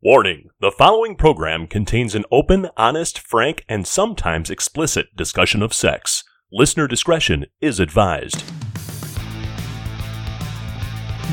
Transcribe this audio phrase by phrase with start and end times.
[0.00, 6.22] Warning the following program contains an open, honest, frank, and sometimes explicit discussion of sex.
[6.52, 8.44] Listener discretion is advised.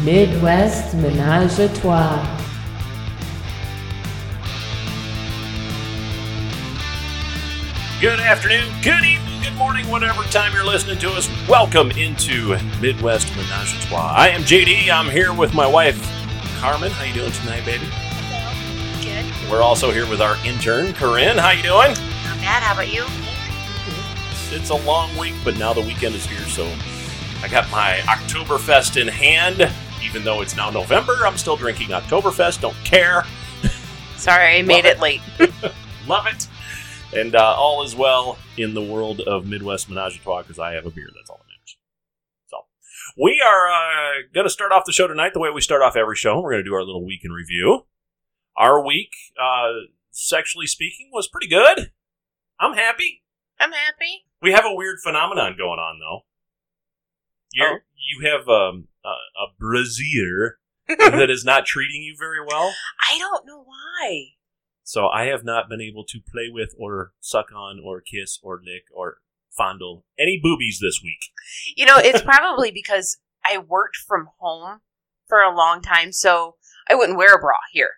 [0.03, 2.25] Midwest Ménage à Trois.
[8.01, 11.29] Good afternoon, good evening, good morning, whatever time you're listening to us.
[11.47, 14.11] Welcome into Midwest Menage a Trois.
[14.17, 14.89] I am JD.
[14.89, 16.01] I'm here with my wife,
[16.59, 16.89] Carmen.
[16.89, 17.85] How you doing tonight, baby?
[19.49, 21.37] We're also here with our intern, Corinne.
[21.37, 21.89] How you doing?
[21.89, 22.63] Not bad.
[22.63, 23.05] How about you?
[24.49, 26.65] It's a long week, but now the weekend is here, so
[27.43, 29.71] I got my Oktoberfest in hand.
[30.03, 32.61] Even though it's now November, I'm still drinking Oktoberfest.
[32.61, 33.23] Don't care.
[34.17, 34.97] Sorry, I made it.
[34.97, 35.21] it late.
[36.07, 36.47] Love it.
[37.13, 40.73] And uh, all is well in the world of Midwest Menage a Trois because I
[40.73, 41.09] have a beer.
[41.15, 41.77] That's all that matters.
[42.47, 42.57] So,
[43.15, 45.95] we are uh, going to start off the show tonight the way we start off
[45.95, 46.41] every show.
[46.41, 47.85] We're going to do our little week in review.
[48.57, 51.91] Our week, uh, sexually speaking, was pretty good.
[52.59, 53.23] I'm happy.
[53.59, 54.25] I'm happy.
[54.41, 56.21] We have a weird phenomenon going on, though.
[57.53, 57.77] You're, Oh.
[57.97, 62.73] You have um, a, a brazier that is not treating you very well.
[63.09, 64.25] I don't know why.
[64.83, 68.61] So I have not been able to play with or suck on or kiss or
[68.63, 69.17] lick or
[69.49, 71.31] fondle any boobies this week.
[71.75, 74.81] You know, it's probably because I worked from home
[75.27, 76.57] for a long time, so
[76.87, 77.91] I wouldn't wear a bra here.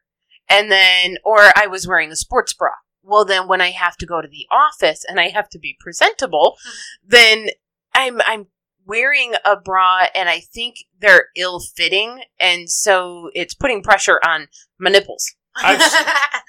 [0.49, 2.71] And then, or I was wearing a sports bra.
[3.03, 5.77] Well, then when I have to go to the office and I have to be
[5.79, 7.07] presentable, mm-hmm.
[7.07, 7.49] then
[7.93, 8.47] I'm, I'm
[8.85, 12.23] wearing a bra and I think they're ill fitting.
[12.39, 14.47] And so it's putting pressure on
[14.79, 15.33] my nipples.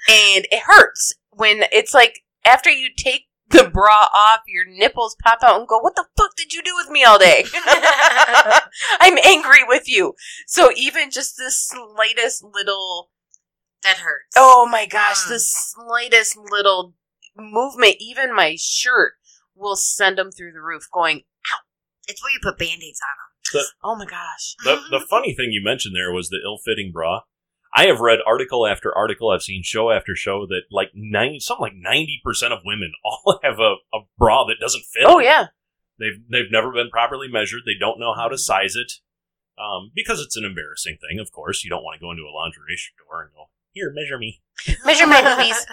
[0.09, 5.39] And it hurts when it's like after you take the bra off, your nipples pop
[5.43, 7.45] out and go, "What the fuck did you do with me all day?"
[8.99, 10.15] I'm angry with you.
[10.47, 13.11] So even just the slightest little
[13.83, 14.33] That hurts.
[14.35, 15.29] oh my gosh, Mm.
[15.29, 16.95] the slightest little
[17.37, 19.13] movement, even my shirt
[19.55, 21.57] will send them through the roof, going, ow.
[22.07, 23.65] It's where you put band-aids on them.
[23.83, 27.21] "Oh my gosh." The, the funny thing you mentioned there was the ill-fitting bra.
[27.73, 29.29] I have read article after article.
[29.29, 33.39] I've seen show after show that like ninety, something like ninety percent of women all
[33.43, 35.03] have a, a bra that doesn't fit.
[35.05, 35.47] Oh yeah.
[35.99, 37.61] They've they've never been properly measured.
[37.65, 38.93] They don't know how to size it.
[39.59, 41.63] Um, because it's an embarrassing thing, of course.
[41.63, 44.41] You don't want to go into a lingerie store and go, here, measure me.
[44.85, 45.65] Measure my boobies.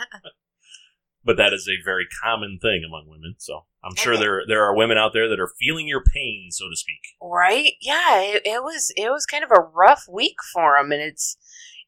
[1.24, 3.34] but that is a very common thing among women.
[3.38, 4.22] So I'm sure Okay.
[4.22, 7.00] there there are women out there that are feeling your pain, so to speak.
[7.20, 7.72] Right?
[7.80, 11.36] Yeah, it, it was it was kind of a rough week for him, and it's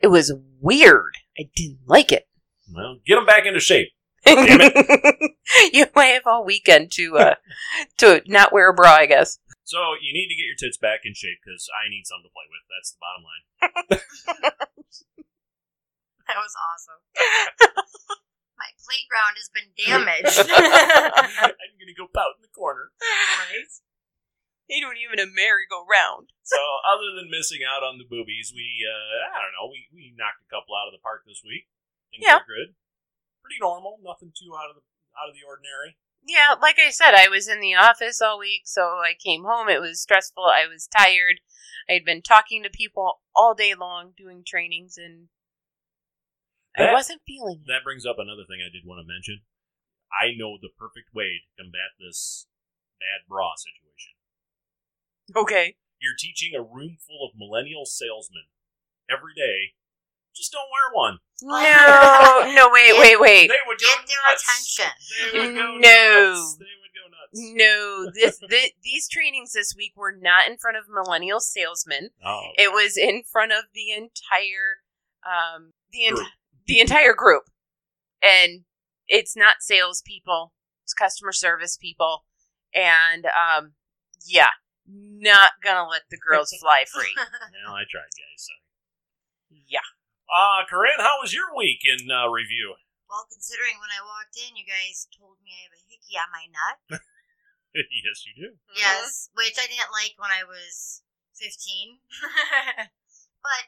[0.01, 1.15] it was weird.
[1.39, 2.29] I didn't like it.
[2.73, 3.89] Well, get them back into shape.
[4.25, 4.61] Damn
[5.73, 7.35] you might have all weekend to uh
[7.99, 9.39] to not wear a bra, I guess.
[9.65, 12.33] So you need to get your tits back in shape because I need something to
[12.33, 12.65] play with.
[12.69, 14.89] That's the bottom line.
[16.33, 17.01] That was awesome.
[18.61, 20.45] My playground has been damaged.
[20.45, 22.93] I'm gonna go pout in the corner.
[23.01, 23.73] right?
[24.69, 26.29] They don't even a merry-go-round.
[26.45, 30.13] So other than missing out on the boobies, we uh, I don't know, we, we
[30.13, 31.71] knocked a couple out of the park this week.
[32.13, 32.45] Things Yeah.
[32.45, 32.77] are good.
[33.41, 33.97] Pretty normal.
[34.05, 34.85] Nothing too out of the
[35.17, 35.97] out of the ordinary.
[36.27, 39.71] Yeah, like I said, I was in the office all week, so I came home.
[39.71, 40.45] It was stressful.
[40.45, 41.41] I was tired.
[41.89, 45.29] I had been talking to people all day long, doing trainings, and
[46.79, 47.67] I That- wasn't feeling it.
[47.67, 49.43] That brings up another thing I did want to mention.
[50.13, 52.47] I know the perfect way to combat this
[53.01, 54.15] bad bra situation.
[55.37, 55.77] Okay.
[56.01, 58.45] You're teaching a room full of millennial salesmen
[59.11, 59.75] every day.
[60.35, 61.19] Just don't wear one.
[61.43, 63.49] No, no, wait, wait, wait.
[63.49, 64.45] They would go Get their nuts.
[64.79, 64.93] attention.
[65.33, 66.33] They would go No.
[66.33, 66.57] nuts.
[66.59, 67.33] They would go nuts.
[67.35, 72.11] No, this, thi- these trainings this week were not in front of millennial salesmen.
[72.25, 74.83] Oh, It was in front of the entire,
[75.27, 76.29] um, the en- Group.
[76.69, 77.45] The entire group,
[78.23, 78.63] and
[79.09, 80.53] it's not salespeople;
[80.85, 82.25] it's customer service people,
[82.73, 83.73] and um,
[84.25, 84.55] yeah,
[84.87, 87.13] not gonna let the girls fly free.
[87.67, 88.47] well, I tried, guys.
[88.47, 88.55] So.
[89.51, 89.85] Yeah,
[90.29, 92.77] Uh, Corinne, how was your week in uh, review?
[93.09, 96.29] Well, considering when I walked in, you guys told me I have a hickey on
[96.29, 97.01] my nut.
[98.05, 98.61] yes, you do.
[98.77, 101.01] Yes, which I didn't like when I was
[101.41, 102.05] 15.
[103.41, 103.65] but,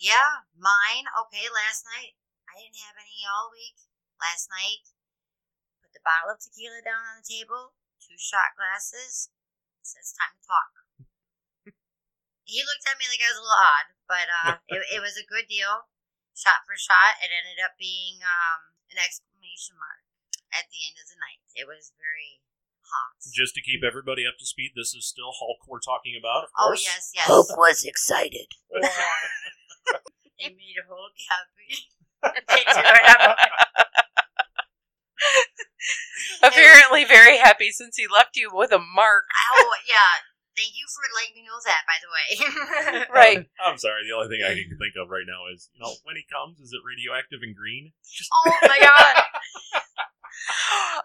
[0.00, 2.16] yeah, mine, okay, last night,
[2.48, 3.76] I didn't have any all week.
[4.16, 4.84] Last night,
[5.84, 9.28] put the bottle of tequila down on the table, two shot glasses,
[9.80, 10.72] It says time to talk.
[12.44, 15.16] he looked at me like I was a little odd, but uh, it, it was
[15.20, 15.88] a good deal.
[16.36, 20.04] Shot for shot, it ended up being um, an exclamation mark
[20.52, 21.44] at the end of the night.
[21.52, 22.40] It was very
[22.88, 23.20] hot.
[23.32, 26.50] Just to keep everybody up to speed, this is still Hulk we're talking about, of
[26.56, 26.84] Oh course.
[26.84, 27.28] yes, yes.
[27.28, 28.48] Hope was excited.
[30.38, 31.90] They made a whole copy.
[32.48, 33.36] they do have
[36.42, 39.24] Apparently, very happy since he left you with a mark.
[39.52, 40.24] Oh yeah.
[40.56, 41.82] Thank you for letting me know that.
[41.86, 43.06] By the way.
[43.14, 43.46] Right.
[43.64, 44.02] I'm sorry.
[44.08, 46.58] The only thing I can think of right now is, you know, when he comes,
[46.60, 47.92] is it radioactive and green?
[48.04, 49.22] Just oh my god.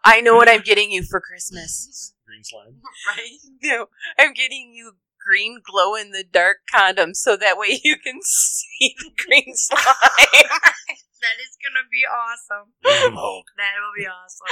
[0.03, 2.13] I know what I'm getting you for Christmas.
[2.25, 2.81] green slime.
[3.07, 3.39] right.
[3.63, 3.87] No,
[4.19, 4.93] I'm getting you
[5.25, 9.81] green glow in the dark condoms so that way you can see the green slime.
[11.25, 12.69] That is gonna be awesome.
[12.85, 13.49] Smoke.
[13.57, 14.45] That will be awesome.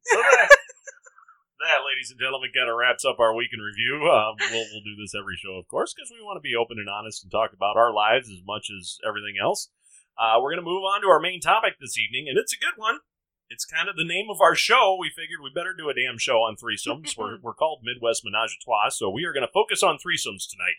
[0.00, 4.08] So that, that, ladies and gentlemen, kind of wraps up our week in review.
[4.08, 6.80] Um, we'll, we'll do this every show, of course, because we want to be open
[6.80, 9.68] and honest and talk about our lives as much as everything else.
[10.16, 12.58] Uh, we're going to move on to our main topic this evening, and it's a
[12.58, 13.04] good one.
[13.50, 14.96] It's kind of the name of our show.
[15.00, 17.16] We figured we better do a damn show on threesomes.
[17.16, 20.44] we're, we're called Midwest Menage a Trois, so we are going to focus on threesomes
[20.48, 20.78] tonight.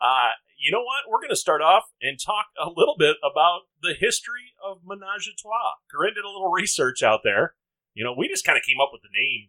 [0.00, 1.10] Uh, you know what?
[1.10, 5.28] We're going to start off and talk a little bit about the history of Menage
[5.28, 5.76] a Trois.
[5.90, 7.54] Corinne did a little research out there.
[7.94, 9.48] You know, we just kind of came up with the name.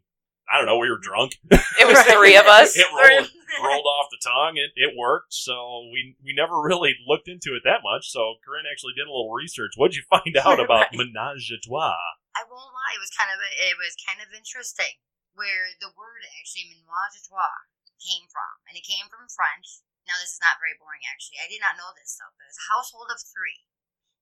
[0.51, 0.77] I don't know.
[0.77, 1.35] We were drunk.
[1.51, 2.77] It was three of us.
[2.77, 3.29] it rolled,
[3.61, 4.55] rolled off the tongue.
[4.55, 5.33] It, it worked.
[5.33, 8.07] So we we never really looked into it that much.
[8.09, 9.71] So Corinne actually did a little research.
[9.75, 11.11] What'd you find out about Right.
[11.13, 11.95] Menage a Trois?
[12.37, 15.01] I won't lie, it was kind of it was kind of interesting
[15.33, 17.65] where the word actually menage a trois
[17.97, 19.81] came from, and it came from French.
[20.05, 21.41] Now this is not very boring actually.
[21.41, 23.65] I did not know this stuff, but it's a household of three,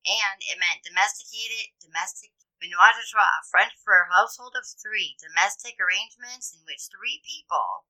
[0.07, 2.31] and it meant domesticated, domestic
[2.63, 7.83] menage a trois, French for household of three, domestic arrangements in which three people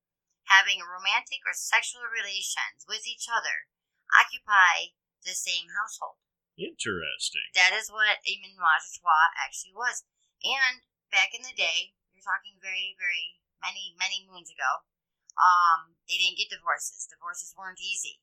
[0.49, 3.69] having romantic or sexual relations with each other
[4.17, 6.17] occupy the same household.
[6.57, 7.49] Interesting.
[7.53, 10.05] That is what a menage a trois actually was.
[10.45, 14.85] And back in the day, you're talking very, very many, many moons ago,
[15.41, 17.09] um, they didn't get divorces.
[17.09, 18.21] Divorces weren't easy.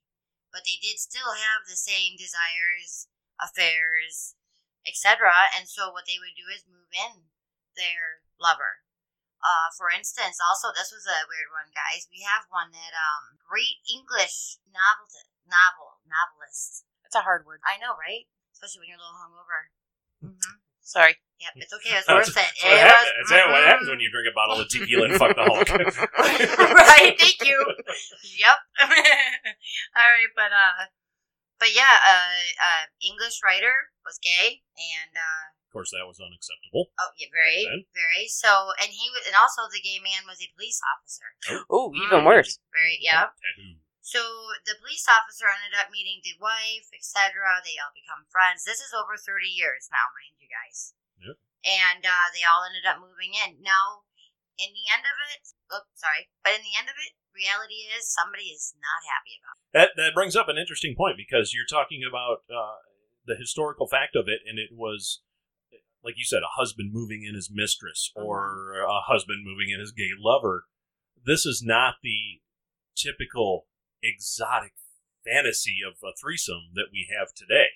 [0.54, 3.10] But they did still have the same desires,
[3.42, 4.38] affairs,
[4.86, 5.50] etc.
[5.56, 7.32] And so what they would do is move in
[7.74, 8.84] their lover.
[9.42, 12.06] Uh, for instance, also this was a weird one, guys.
[12.06, 15.10] We have one that um great English novel
[15.42, 16.86] novel novelist.
[17.02, 17.58] It's a hard word.
[17.66, 18.30] I know, right?
[18.54, 19.60] Especially when you're a little hungover.
[20.22, 20.62] Mm-hmm.
[20.78, 21.18] Sorry.
[21.42, 21.98] Yep, it's okay.
[21.98, 22.34] It's worth it.
[22.38, 25.10] That's what, It happens, was- that's what happens when you drink a bottle of tequila
[25.10, 25.66] and fuck the Hulk.
[25.74, 27.18] right.
[27.18, 27.58] Thank you.
[28.38, 28.58] Yep.
[29.98, 30.86] All right, but uh,
[31.58, 36.90] but yeah, uh, uh, English writer was gay, and uh, Of course, that was unacceptable.
[36.98, 37.86] oh yeah, very, then.
[37.94, 38.26] very.
[38.30, 41.26] So, and he was, and also the gay man was a police officer.
[41.70, 42.58] Oh, even worse.
[42.74, 43.30] Very, yeah.
[43.34, 43.78] Taboo.
[44.02, 44.18] So
[44.66, 47.62] the police officer ended up meeting the wife, etc.
[47.62, 48.66] They all become friends.
[48.66, 50.98] This is over 30 years now, mind you guys.
[51.22, 51.38] Yep.
[51.62, 53.62] And uh, they all ended up moving in.
[53.62, 54.02] Now,
[54.58, 58.10] in the end of it, oh, sorry, but in the end of it, reality is
[58.10, 59.70] somebody is not happy about it.
[59.72, 62.82] That that brings up an interesting point because you're talking about uh,
[63.24, 65.22] the historical fact of it, and it was
[66.04, 69.92] like you said, a husband moving in his mistress or a husband moving in his
[69.92, 70.66] gay lover.
[71.24, 72.42] This is not the
[72.96, 73.66] typical
[74.02, 74.72] exotic
[75.24, 77.66] fantasy of a threesome that we have today.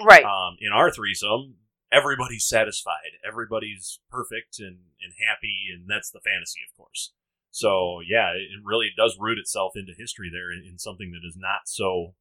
[0.00, 0.24] Right.
[0.24, 1.56] Um, in our threesome,
[1.92, 7.12] everybody's satisfied, everybody's perfect and, and happy, and that's the fantasy, of course.
[7.50, 11.26] So yeah, it it really does root itself into history there in, in something that
[11.26, 12.14] is not so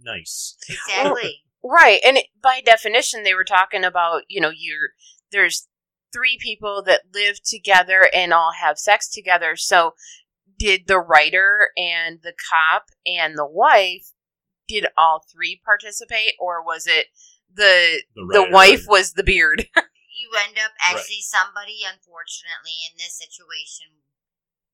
[0.00, 0.56] nice.
[0.68, 1.42] Exactly.
[1.66, 1.98] Right.
[2.04, 4.90] And it, by definition, they were talking about, you know, you're,
[5.32, 5.66] there's
[6.12, 9.56] three people that live together and all have sex together.
[9.56, 9.94] So
[10.58, 14.12] did the writer and the cop and the wife,
[14.68, 17.06] did all three participate or was it
[17.52, 19.66] the, The, the wife was the beard?
[19.76, 24.02] you end up actually somebody, unfortunately, in this situation,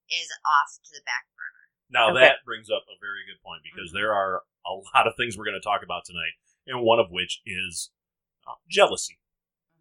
[0.09, 1.69] is off to the back burner.
[1.91, 2.21] Now Okay.
[2.21, 3.95] that brings up a very good point because Mhm.
[3.99, 6.35] there are a lot of things we're going to talk about tonight,
[6.67, 7.91] and one of which is
[8.47, 9.19] uh, jealousy.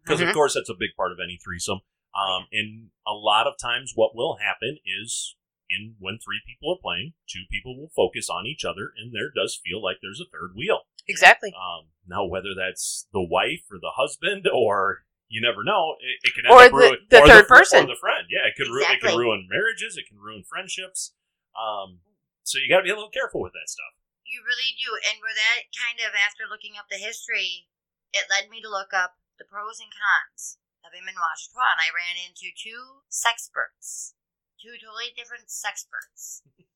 [0.02, 0.28] Because Mhm.
[0.28, 1.80] of course that's a big part of any threesome.
[2.14, 5.36] Um, and a lot of times, what will happen is,
[5.70, 9.30] in when three people are playing, two people will focus on each other, and there
[9.30, 10.82] does feel like there's a third wheel.
[11.08, 11.54] exactly.
[11.54, 16.34] Um, now, whether that's the wife or the husband, or you never know, it, it
[16.34, 17.84] can end Or up the- ruin- the or third fr- person.
[17.86, 18.26] or the friend.
[18.28, 19.94] Yeah, it could ru- it can ruin marriages.
[19.96, 21.14] It can ruin friendships.
[21.54, 22.02] Um,
[22.42, 23.94] so you got to be a little careful with that stuff.
[24.26, 24.90] You really do.
[25.10, 27.70] And with that kind of after looking up the history,
[28.10, 31.78] it led me to look up the pros and cons of a menage a trois.
[31.78, 34.14] I ran into two sexperts,
[34.62, 36.42] two totally different sexperts.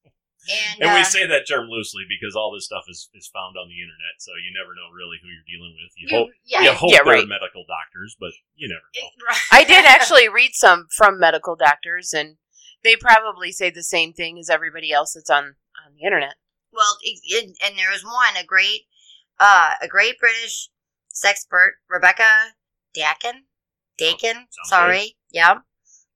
[0.45, 3.57] And, And we uh, say that term loosely because all this stuff is, is found
[3.57, 5.93] on the internet, so you never know really who you're dealing with.
[5.97, 7.26] You, you, hope yeah, you hope Yeah, they're right.
[7.29, 9.09] medical doctors, but you never know.
[9.53, 12.37] I did actually read some from medical doctors and
[12.83, 16.35] they probably say the same thing as everybody else that's on, on the internet.
[16.73, 18.83] Well, it, it- and there was one, a great
[19.41, 20.69] uh, a great British
[21.09, 22.53] sexpert, Rebecca
[22.93, 23.45] Dakin.
[23.97, 25.17] Dakin, sounds sorry.
[25.33, 25.61] Yeah.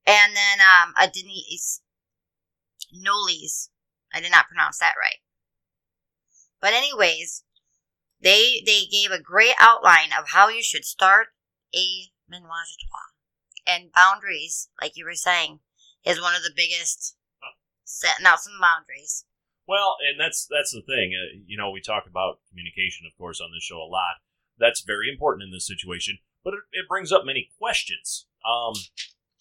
[0.08, 1.82] And then um, a Denise
[2.90, 3.68] Knowles.
[4.12, 5.18] I did not pronounce that right.
[6.62, 7.44] But anyways,
[8.18, 11.28] they they gave a great outline of how you should start
[11.74, 13.12] a menage a trois.
[13.66, 15.60] And boundaries, like you were saying,
[16.06, 17.14] is one of the biggest
[17.84, 19.26] setting out some boundaries.
[19.66, 21.12] Well, and that's that's the thing.
[21.12, 24.24] Uh, you know, we talk about communication, of course, on this show a lot.
[24.58, 28.26] That's very important in this situation, but it, it brings up many questions.
[28.48, 28.72] Um,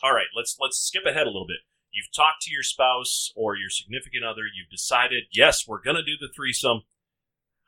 [0.04, 1.66] all right, let's let's skip ahead a little bit.
[1.92, 4.44] You've talked to your spouse or your significant other.
[4.44, 6.82] You've decided, yes, we're going to do the threesome.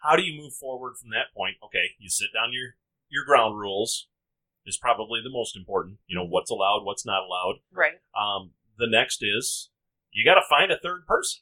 [0.04, 1.56] How do you move forward from that point?
[1.64, 2.76] Okay, you sit down your
[3.10, 4.08] your ground rules
[4.66, 5.98] is probably the most important.
[6.08, 7.60] You know what's allowed, what's not allowed.
[7.74, 8.00] Right.
[8.16, 9.70] Um, the next is
[10.12, 11.42] you got to find a third person.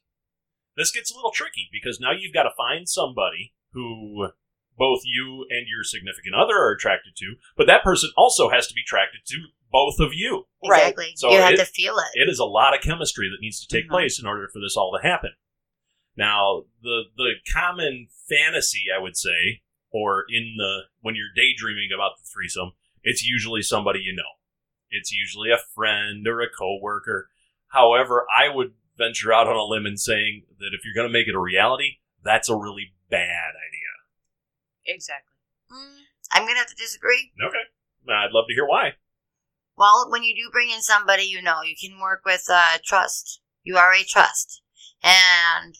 [0.76, 4.30] This gets a little tricky because now you've got to find somebody who
[4.78, 8.74] both you and your significant other are attracted to, but that person also has to
[8.74, 10.48] be attracted to both of you.
[10.68, 10.80] Right.
[10.82, 11.14] Exactly.
[11.16, 12.08] So you have it- to feel it.
[12.22, 13.92] It is a lot of chemistry that needs to take Mhm.
[13.92, 15.32] place in order for this all to happen.
[16.16, 22.18] Now, the the common fantasy, I would say, or in the when you're daydreaming about
[22.18, 22.72] the threesome,
[23.04, 24.40] it's usually somebody you know.
[24.90, 27.30] It's usually a friend or a coworker.
[27.68, 31.14] However, I would venture out on a limb in saying that if you're going to
[31.14, 34.96] make it a reality, that's a really bad idea.
[34.96, 35.36] Exactly.
[35.72, 36.00] Mm,
[36.32, 37.32] I'm going to have to disagree.
[37.44, 37.64] Okay,
[38.10, 38.94] I'd love to hear why.
[39.78, 43.42] Well, when you do bring in somebody you know, you can work with uh, trust.
[43.64, 44.62] You already trust.
[45.04, 45.76] And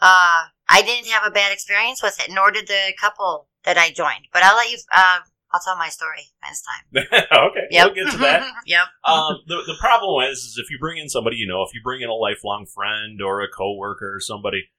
[0.00, 3.90] uh, I didn't have a bad experience with it, nor did the couple that I
[3.90, 4.28] joined.
[4.32, 5.18] But I'll let you, uh,
[5.52, 7.04] I'll tell my story next time.
[7.12, 8.46] okay, we'll get to that.
[8.66, 8.84] yep.
[9.04, 11.80] um, the the problem is, is if you bring in somebody you know, if you
[11.84, 14.70] bring in a lifelong friend or a coworker or somebody,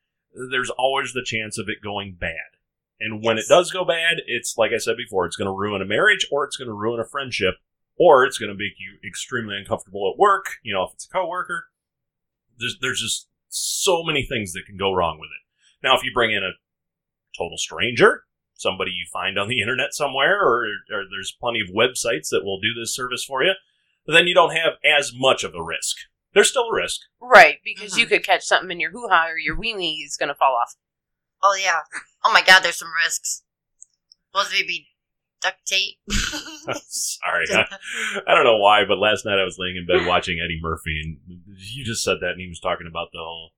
[0.52, 2.58] there's always the chance of it going bad.
[3.00, 3.46] And when Yes.
[3.46, 6.26] it does go bad, it's like I said before, it's going to ruin a marriage,
[6.32, 7.56] or it's going to ruin a friendship,
[7.98, 10.58] or it's going to make you extremely uncomfortable at work.
[10.64, 11.66] You know, if it's a coworker,
[12.60, 15.86] there's there's just so many things that can go wrong with it.
[15.86, 16.58] Now, if you bring in a
[17.38, 18.24] total stranger,
[18.56, 22.60] somebody you find on the internet somewhere, or, or there's plenty of websites that will
[22.60, 23.54] do this service for you,
[24.08, 25.98] then you don't have as much of a risk.
[26.34, 27.02] There's still a risk.
[27.22, 28.16] Right, because you mm-hmm.
[28.16, 30.58] could catch something in your hoo ha or your wee wee is going to fall
[30.60, 30.76] off.
[31.44, 31.82] Oh, yeah.
[32.26, 33.44] Oh, my God, there's some risks.
[34.32, 34.88] Supposed to be
[35.44, 35.98] duct tape.
[36.88, 37.66] Sorry, I,
[38.28, 41.00] I don't know why, but last night I was laying in bed watching Eddie Murphy,
[41.04, 41.18] and
[41.58, 43.52] you just said that, and he was talking about the whole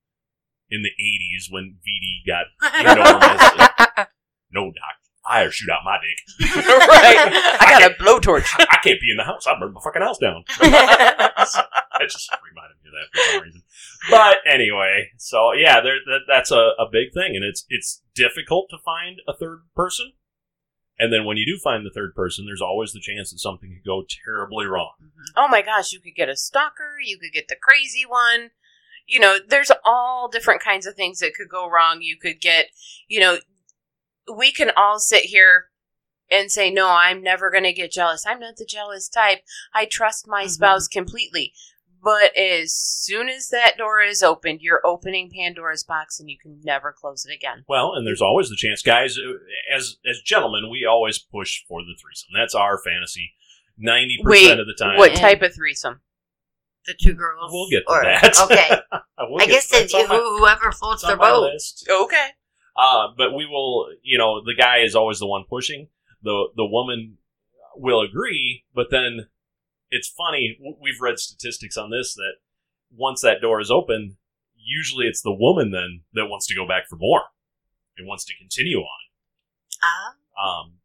[0.69, 2.45] in the '80s when VD got
[2.79, 4.07] enormous.
[4.51, 6.57] no, doc, I shoot out my dick.
[6.65, 7.57] right.
[7.61, 8.49] I got a blowtorch.
[8.59, 9.45] I can't be in the house.
[9.47, 10.43] I burn my fucking house down.
[10.59, 13.63] That just reminded me of that for some reason.
[14.09, 18.69] But anyway, so yeah, there, that, that's a, a big thing, and it's it's difficult
[18.71, 20.13] to find a third person.
[20.97, 23.69] And then when you do find the third person, there's always the chance that something
[23.73, 24.93] could go terribly wrong.
[25.35, 28.51] oh my gosh, you could get a stalker, you could get the crazy one.
[29.07, 32.01] You know, there's all different kinds of things that could go wrong.
[32.01, 32.67] You could get,
[33.07, 33.37] you know,
[34.33, 35.65] we can all sit here
[36.31, 38.25] and say, no, I'm never going to get jealous.
[38.25, 39.43] I'm not the jealous type.
[39.75, 40.49] I trust my Mhm.
[40.49, 41.53] spouse completely.
[42.05, 46.61] But as soon as that door is opened, you're opening Pandora's box and you can
[46.63, 47.65] never close it again.
[47.67, 49.17] Well, and there's always the chance, guys.
[49.17, 49.33] uh,
[49.75, 52.29] As as gentlemen, we always push for the threesome.
[52.39, 53.31] That's our fantasy.
[53.77, 54.97] Ninety Wait, percent of the time.
[54.99, 56.01] What type of threesome?
[56.85, 57.51] the two girls.
[57.51, 58.37] We'll get to Or- that.
[58.43, 58.79] Okay.
[59.27, 61.51] We'll I guess that that's on my- who, whoever floats it's on their boat.
[61.51, 61.87] list.
[61.89, 62.27] Okay.
[62.77, 65.87] Uh, but we will, you know, the guy is always the one pushing.
[66.21, 67.17] The the woman
[67.75, 69.27] will agree, but then
[69.91, 70.57] it's funny.
[70.81, 72.33] We've read statistics on this that
[72.95, 74.17] once that door is open,
[74.55, 77.23] usually it's the woman then that wants to go back for more
[77.97, 78.99] and wants to continue on.
[79.83, 80.79] Ah, Um,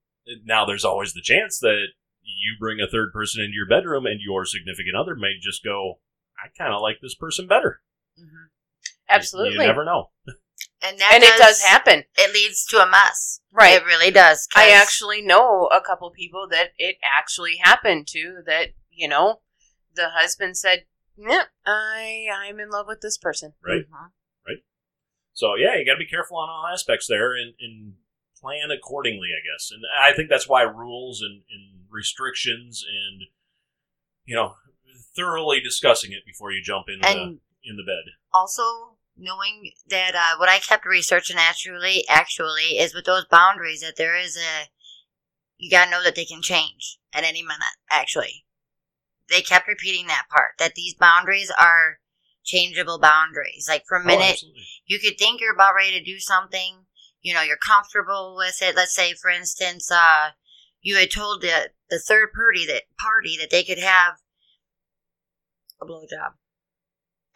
[0.44, 1.86] now there's always the chance that
[2.22, 6.00] you bring a third person into your bedroom and your significant other may just go,
[6.42, 7.82] I kind of like this person better.
[8.18, 8.48] mhm.
[9.08, 9.54] Absolutely.
[9.54, 10.10] You, you never know.
[10.82, 12.04] And that and it does happen.
[12.16, 13.40] It leads to a mess.
[13.52, 13.74] Right.
[13.74, 14.46] It really does.
[14.46, 19.40] 'cause- I actually know a couple people that it actually happened to that, you know,
[19.94, 20.84] the husband said,
[21.16, 23.54] Yep, I I'm in love with this person.
[23.62, 23.84] Right.
[23.88, 24.10] Mhm.
[25.32, 27.94] So yeah, you got to be careful on all aspects there and, and
[28.38, 29.70] plan accordingly, I guess.
[29.70, 33.22] And I think that's why rules and, and restrictions and
[34.26, 34.54] you know
[35.16, 37.08] thoroughly discussing it before you jump in the,
[37.64, 38.12] in the bed.
[38.34, 43.96] also knowing that uh, what I kept researching actually actually is with those boundaries that
[43.96, 44.68] there is a
[45.56, 47.76] you gotta know that they can change at any minute.
[47.90, 48.44] Actually,
[49.30, 51.98] they kept repeating that part that these boundaries are
[52.44, 53.66] changeable boundaries.
[53.68, 54.66] Like for a Oh, minute, absolutely.
[54.86, 56.86] you could think you're about ready to do something,
[57.22, 58.74] you know, you're comfortable with it.
[58.76, 60.30] Let's say, for instance, uh,
[60.80, 64.14] you had told the, the third party that party that they could have
[65.80, 66.34] a blowjob.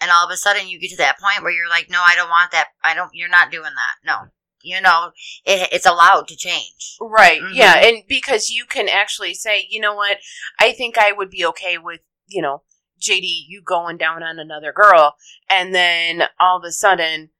[0.01, 2.15] And all of a sudden you get to that point where you're like, no, I
[2.15, 2.69] don't want that.
[2.83, 4.05] I don't, you're not doing that.
[4.05, 4.31] No.
[4.65, 5.13] You know,
[5.45, 6.97] it, it's allowed to change.
[7.01, 7.41] Right.
[7.41, 7.55] Mhm.
[7.55, 7.75] Yeah.
[7.77, 10.19] And because you can actually say, you know what,
[10.59, 12.63] I think I would be okay with, you know,
[13.01, 15.17] JD, you going down on another girl.
[15.51, 17.31] And then all of a sudden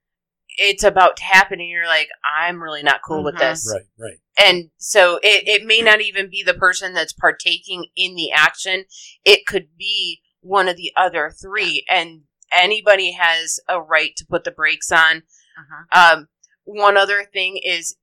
[0.57, 3.39] it's about to happen and you're like, I'm really not cool with Mhm.
[3.41, 3.73] this.
[3.73, 4.19] Right, right.
[4.37, 8.85] And so it, it may not even be the person that's partaking in the action.
[9.25, 11.85] It could be one of the other three.
[11.89, 15.23] And anybody has a right to put the brakes on.
[15.59, 16.17] Uh-huh.
[16.19, 16.29] Um,
[16.65, 17.97] one other thing is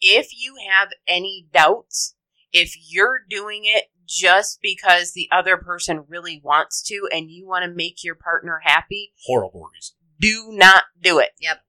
[0.00, 2.14] if you have any doubts,
[2.52, 7.64] if you're doing it just because the other person really wants to and you want
[7.64, 9.96] to make your partner happy, Horrible reason.
[10.20, 11.30] do not do it.
[11.40, 11.60] Yep.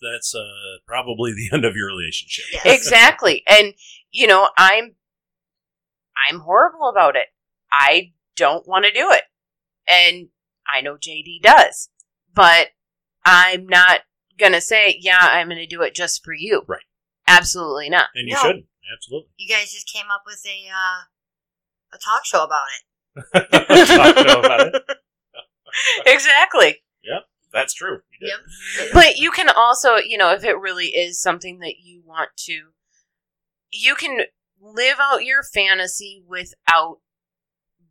[0.00, 2.44] That's uh, probably the end of your relationship.
[2.64, 3.42] Exactly.
[3.48, 3.74] And
[4.10, 4.94] you know, I'm
[6.28, 7.26] I'm horrible about it.
[7.70, 9.22] I don't want to do it.
[9.88, 10.28] And
[10.72, 11.88] I know JD does.
[12.34, 12.68] But
[13.24, 14.00] I'm not
[14.38, 16.62] going to say, yeah, I'm going to do it just for you.
[16.66, 16.80] Right.
[17.26, 18.06] Absolutely not.
[18.14, 18.40] And you No.
[18.40, 18.66] shouldn't.
[18.92, 19.28] Absolutely.
[19.36, 21.02] You guys just came up with a, uh,
[21.94, 22.84] a talk show about it.
[23.50, 24.82] Talk show about it.
[26.06, 26.76] exactly.
[27.02, 27.20] Yeah,
[27.52, 27.98] that's true.
[28.20, 28.28] You.
[28.78, 28.90] Yep.
[28.94, 32.68] But you can also, you know, if it really is something that you want to,
[33.72, 34.20] you can
[34.60, 36.98] live out your fantasy without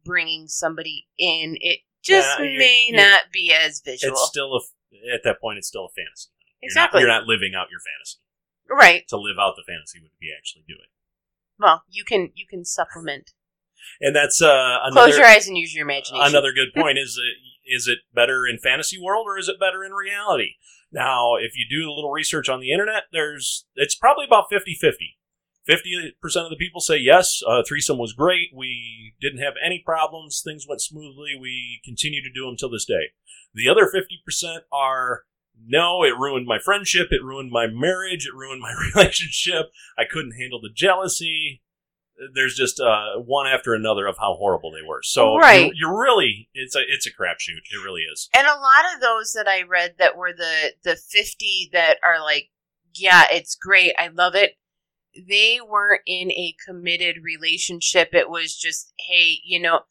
[0.04, 1.58] bringing somebody in.
[1.60, 4.14] It just Yeah, you- may you- not be as visual.
[4.14, 5.58] It's still a at that point.
[5.60, 6.30] It's still a fantasy.
[6.68, 7.00] You're exactly.
[7.00, 8.20] Not, you're not living out your fantasy.
[8.70, 9.08] right.
[9.08, 10.92] To live out the fantasy would be actually doing.
[11.60, 13.32] Well, you can you can supplement.
[14.02, 16.28] And that's uh, another Close your eyes and use your imagination.
[16.28, 16.98] another good point.
[16.98, 17.20] Is
[17.66, 20.56] is it better in fantasy world or is it better in reality?
[20.92, 25.16] Now, if you do a little research on the internet, there's it's probably about 50-50.
[25.70, 26.14] 50%
[26.46, 28.50] of the people say yes, uh, threesome was great.
[28.56, 30.42] We didn't have any problems.
[30.42, 31.38] Things went smoothly.
[31.40, 33.12] We continue to do them till this day.
[33.54, 35.24] The other 50% are
[35.66, 37.08] no, it ruined my friendship.
[37.12, 38.26] It ruined my marriage.
[38.28, 39.72] It ruined my relationship.
[39.98, 41.62] I couldn't handle the jealousy.
[42.34, 45.02] There's just uh, one after another of how horrible they were.
[45.04, 45.68] So Right.
[45.76, 47.62] you're, you're really it's a it's a crapshoot.
[47.72, 48.28] It really is.
[48.36, 52.20] and a lot of those that I read that were the the 50 that are
[52.20, 52.50] like,
[52.96, 53.94] yeah, it's great.
[54.00, 54.54] I love it.
[55.28, 58.10] They weren't in a committed relationship.
[58.14, 59.82] It was just, hey, you know,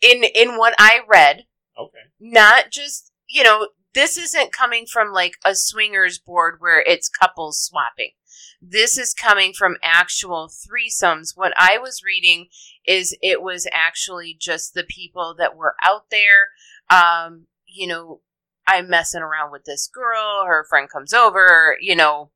[0.00, 1.98] in in what I read, Okay.
[2.20, 7.60] not just, you know, this isn't coming from like a swingers board where it's couples
[7.60, 8.12] swapping.
[8.60, 11.32] This is coming from actual threesomes.
[11.34, 12.46] What I was reading
[12.86, 16.48] is it was actually just the people that were out there.
[16.88, 18.20] Um, you know,
[18.66, 22.30] I'm messing around with this girl, her friend comes over, you know,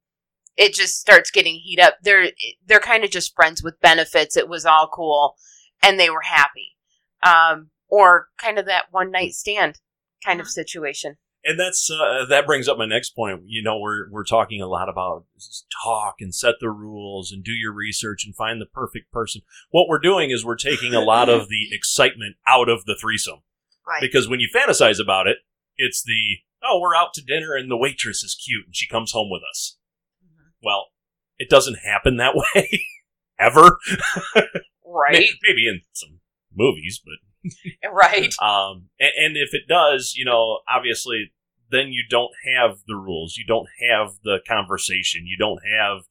[0.57, 1.97] it just starts getting heat up.
[2.03, 2.31] They're
[2.67, 4.37] they're kind of just friends with benefits.
[4.37, 5.37] It was all cool
[5.83, 6.77] and they were happy.
[7.23, 9.79] Um, or kind of that one night stand
[10.25, 11.17] kind of situation.
[11.49, 13.43] And that's uh, that brings up my next point.
[13.47, 15.27] You know, we're we're talking a lot about
[15.85, 19.43] talk and set the rules and do your research and find the perfect person.
[19.71, 23.43] What we're doing is we're taking a lot of the excitement out of the threesome
[23.87, 24.01] Right.
[24.01, 25.37] because when you fantasize about it,
[25.77, 29.13] it's the oh we're out to dinner and the waitress is cute and she comes
[29.13, 29.77] home with us.
[30.25, 30.51] Mhm.
[30.65, 30.87] Well,
[31.39, 32.87] it doesn't happen that way
[33.39, 33.79] ever.
[34.85, 35.29] Right.
[35.43, 36.21] Maybe in some
[36.55, 37.53] movies, but
[37.93, 38.35] right.
[38.43, 41.33] um, and, and if it does, you know, obviously,
[41.71, 43.37] then you don't have the rules.
[43.37, 45.27] You don't have the conversation.
[45.27, 46.03] You don't have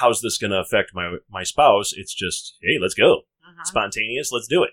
[0.00, 1.92] how's this going to affect my my spouse.
[1.96, 3.64] It's just hey, let's go, Mhm.
[3.64, 4.30] spontaneous.
[4.32, 4.70] Let's do it.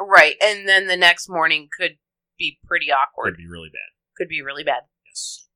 [0.00, 0.36] Right.
[0.42, 1.98] And then the next morning could
[2.38, 3.32] be pretty awkward.
[3.34, 3.90] Could be really bad.
[4.16, 4.82] Could be really bad.
[5.06, 5.48] Yes.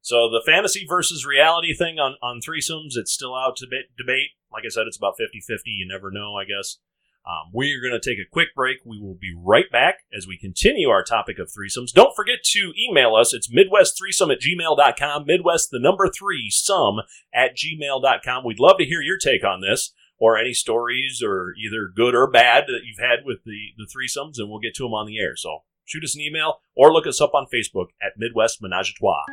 [0.00, 3.86] So the fantasy versus reality thing on on threesomes, it's still out to debate.
[3.96, 4.30] debate.
[4.52, 5.70] Like I said, it's about 50-50.
[5.72, 6.78] You never know, I guess.
[7.26, 8.78] Um, we are going to take a quick break.
[8.84, 11.92] We will be right back as we continue our topic of threesomes.
[11.92, 13.32] Don't forget to email us.
[13.32, 15.24] It's midwest3some at gmail.com.
[15.26, 17.00] Midwest, the number three, some
[17.34, 18.44] at gmail.com.
[18.44, 22.30] We'd love to hear your take on this or any stories or either good or
[22.30, 25.18] bad that you've had with the, the threesomes, and we'll get to them on the
[25.18, 25.34] air.
[25.36, 28.98] So shoot us an email or look us up on Facebook at Midwest Menage a
[28.98, 29.24] Trois.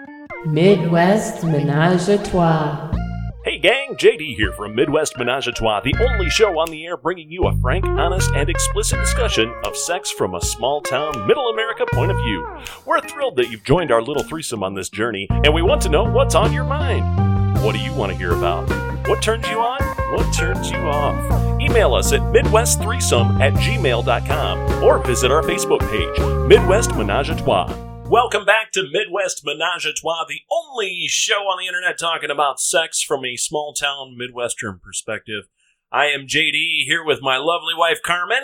[0.46, 3.01] Midwest Ménage à Trois.
[3.44, 6.96] Hey gang, JD here from Midwest Menage a Trois, the only show on the air
[6.96, 11.50] bringing you a frank, honest, and explicit discussion of sex from a small town, middle
[11.50, 12.48] America point of view.
[12.86, 15.90] We're thrilled that you've joined our little threesome on this journey, and we want to
[15.90, 17.64] know what's on your mind.
[17.64, 18.70] What do you want to hear about?
[19.08, 19.82] What turns you on?
[20.14, 21.60] What turns you off?
[21.60, 27.91] Email us at MidwestThreesome at gmail.com or visit our Facebook page, Midwest Menage a Trois.
[28.12, 32.60] Welcome back to Midwest Menage a Trois, the only show on the internet talking about
[32.60, 35.46] sex from a small town Midwestern perspective.
[35.94, 38.44] I am JD here with my lovely wife Carmen,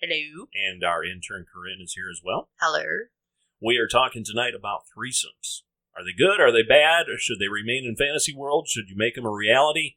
[0.00, 0.46] Hello.
[0.54, 2.48] and our intern Corinne is here as well.
[2.58, 2.84] Hello.
[3.60, 5.60] We are talking tonight about threesomes.
[5.94, 6.40] Are they good?
[6.40, 7.10] Are they bad?
[7.10, 8.66] Or should they remain in fantasy world?
[8.66, 9.96] Should you make them a reality?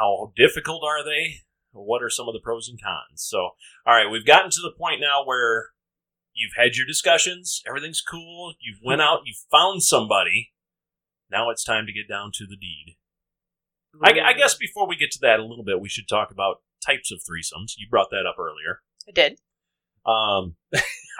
[0.00, 1.42] How difficult are they?
[1.70, 3.22] What are some of the pros and cons?
[3.22, 3.50] So,
[3.86, 5.66] all right, we've gotten to the point now where
[6.36, 10.52] you've had your discussions, everything's cool, you've went out, you've found somebody.
[11.30, 12.96] Now it's time to get down to the deed.
[14.02, 16.60] I, I guess before we get to that a little bit, we should talk about
[16.84, 17.72] types of threesomes.
[17.76, 18.82] You brought that up earlier.
[19.08, 19.40] I did.
[20.04, 20.56] Um,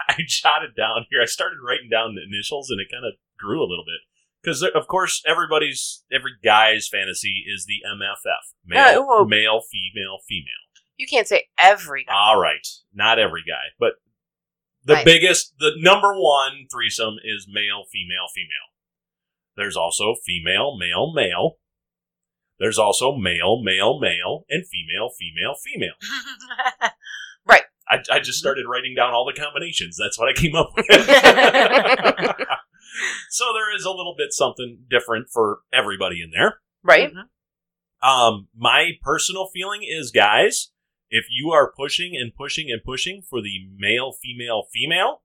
[0.07, 1.21] I jotted down here.
[1.21, 4.01] I started writing down the initials, and it kind of grew a little bit
[4.41, 10.63] because, of course, everybody's every guy's fantasy is the MFF: male, Uh, male, female, female.
[10.97, 12.13] You can't say every guy.
[12.13, 13.93] All right, not every guy, but
[14.87, 15.05] the Right.
[15.05, 18.67] biggest, the number one threesome is male, female, female.
[19.55, 21.57] There's also female, male, male.
[22.59, 25.93] There's also male, male, male, and female, female, female.
[27.45, 27.63] Right.
[27.89, 29.95] I, I just started writing down all the combinations.
[29.97, 30.85] That's what I came up with.
[33.29, 36.59] so there is a little bit something different for everybody in there.
[36.83, 37.13] right?
[38.03, 40.71] Um, my personal feeling is, guys,
[41.09, 45.21] if you are pushing and pushing and pushing for the male, female, female,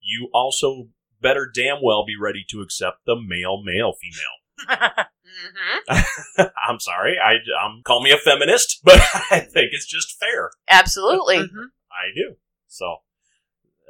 [0.00, 0.88] you also
[1.20, 5.06] better damn well be ready to accept the male, male, female.
[5.24, 10.50] hmm I'm sorry, I, um, call me a feminist, but I think it's just fair.
[10.68, 11.38] Absolutely.
[11.38, 11.66] Mhm.
[11.90, 12.36] I do.
[12.68, 12.96] So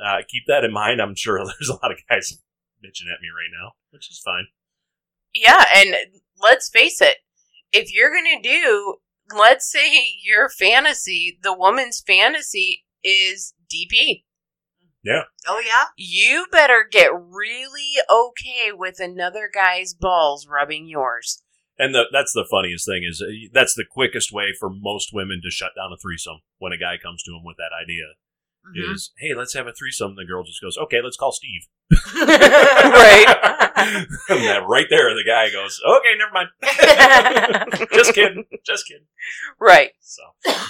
[0.04, 1.00] uh, keep that in mind.
[1.00, 2.38] I'm sure there's a lot of guys
[2.84, 4.46] bitching at me right now, which is fine.
[5.34, 5.94] Yeah, and
[6.40, 7.16] let's face it,
[7.72, 8.96] if you're going to do,
[9.36, 14.24] let's say your fantasy, the woman's fantasy is DP,
[15.02, 15.22] Yeah.
[15.46, 15.86] oh yeah.
[15.96, 21.42] you better get really okay with another guy's balls rubbing yours.
[21.78, 25.40] And the, that's the funniest thing is uh, that's the quickest way for most women
[25.42, 28.04] to shut down a threesome when a guy comes to them with that idea
[28.66, 28.94] Mhm.
[28.94, 30.14] is, hey, let's have a threesome.
[30.16, 31.66] The girl just goes, okay, let's call Steve.
[32.14, 33.26] Right.
[34.28, 36.48] and then right there, the guy goes, okay, never mind.
[37.92, 38.44] just kidding.
[38.64, 39.06] Just kidding.
[39.58, 39.90] Right.
[40.00, 40.22] So,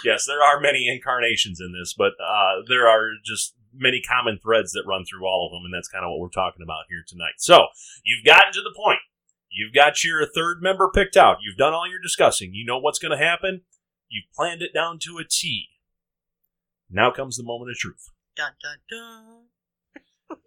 [0.05, 4.73] yes, there are many incarnations in this, but uh, there are just many common threads
[4.73, 7.05] that run through all of them, and that's kind of what we're talking about here
[7.07, 7.35] tonight.
[7.39, 7.67] So,
[8.05, 9.01] you've gotten to the point.
[9.51, 11.39] You've got your third member picked out.
[11.43, 12.55] You've done all your discussing.
[12.55, 13.63] You know what's going to happen.
[14.09, 15.69] You've planned it down to a T.
[16.93, 18.11] Now comes the moment of truth.
[18.37, 19.47] dun dun dun.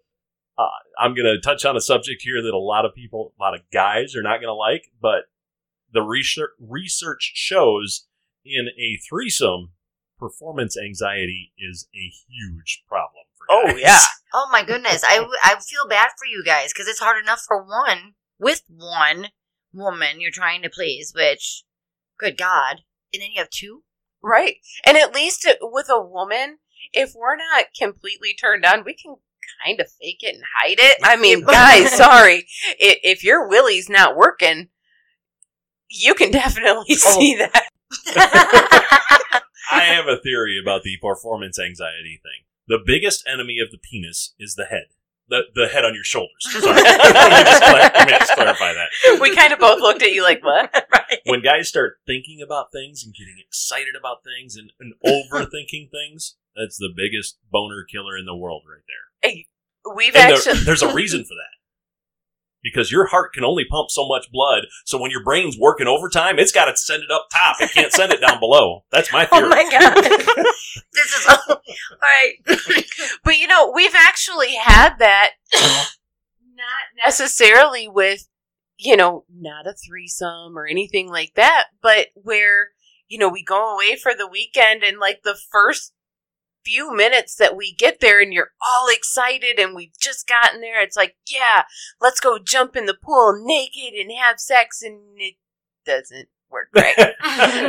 [0.58, 3.42] Uh, I'm going to touch on a subject here that a lot of people, a
[3.42, 5.24] lot of guys are not going to like, but
[5.92, 8.06] the research, research shows
[8.42, 9.72] in a threesome,
[10.18, 13.50] performance anxiety is a huge problem for you.
[13.50, 13.82] Oh, guys.
[13.82, 14.00] yeah.
[14.34, 15.02] Oh my goodness.
[15.06, 19.28] I, I feel bad for you guys because it's hard enough for one with one
[19.74, 21.64] woman you're trying to please, which,
[22.18, 22.80] good God.
[23.12, 23.82] And then you have two?
[24.26, 24.56] Right.
[24.84, 26.58] And at least with a woman,
[26.92, 29.14] if we're not completely turned on, we can
[29.64, 30.98] kind of fake it and hide it.
[31.04, 32.48] I mean, guys, sorry.
[32.70, 34.70] I- If your willy's not working,
[35.88, 37.20] you can definitely oh.
[37.20, 37.68] see that.
[39.70, 42.46] I have a theory about the performance anxiety thing.
[42.66, 44.86] The biggest enemy of the penis is the head.
[45.28, 46.30] The, the head on your shoulders.
[46.40, 46.62] Sorry.
[46.62, 48.88] let, me just, let me just clarify that.
[49.20, 50.70] We kind of both looked at you like, what?
[50.92, 51.18] right.
[51.26, 56.36] when guys start thinking about things and getting excited about things and, and overthinking things,
[56.54, 59.30] that's the biggest boner killer in the world right there.
[59.30, 59.46] Hey,
[59.94, 60.64] We've And there- actually.
[60.64, 61.54] there's a reason for that.
[62.72, 66.38] Because your heart can only pump so much blood, so when your brain's working overtime,
[66.38, 67.56] it's got to send it up top.
[67.60, 68.84] It can't send it down below.
[68.90, 69.46] That's my oh theory.
[69.46, 69.94] Oh my God.
[70.92, 71.62] this is all, all
[72.02, 72.84] right.
[73.24, 78.28] But you know, we've actually had that not necessarily with,
[78.78, 82.70] you know, not a threesome or anything like that, but where,
[83.08, 85.92] you know, we go away for the weekend and like the first
[86.66, 90.82] few minutes that we get there and you're all excited and we've just gotten there,
[90.82, 91.62] it's like, yeah,
[92.00, 95.36] let's go jump in the pool naked and have sex and it
[95.86, 96.94] doesn't work right.
[96.98, 97.08] and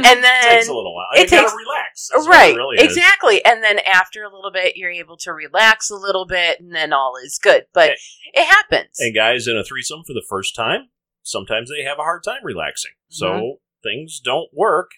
[0.05, 1.07] it then takes a little while.
[1.13, 2.09] it you gotta relax.
[2.13, 5.95] That's right really exactly and then after a little bit you're able to relax a
[5.95, 7.91] little bit and then all is good but
[8.33, 10.89] it happens And guys in a threesome for the first time,
[11.23, 12.91] sometimes they have a hard time relaxing.
[13.09, 13.47] So Mm-hmm.
[13.83, 14.91] things don't work.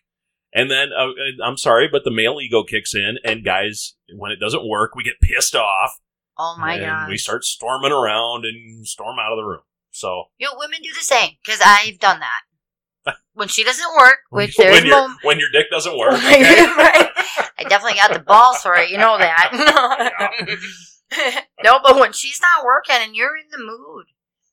[0.53, 4.31] And then, uh, uh, I'm sorry, but the male ego kicks in, and guys, when
[4.31, 5.99] it doesn't work, we get pissed off.
[6.38, 7.09] Oh my and God.
[7.09, 9.62] we start storming around and storm out of the room.
[9.91, 13.15] So You know, women do the same because I've done that.
[13.33, 17.09] When she doesn't work, which there's when, your, mom- when your dick doesn't work, right.
[17.57, 18.89] I definitely got the balls for it.
[18.89, 19.51] You know that.
[21.63, 24.07] no, but when she's not working and you're in the mood,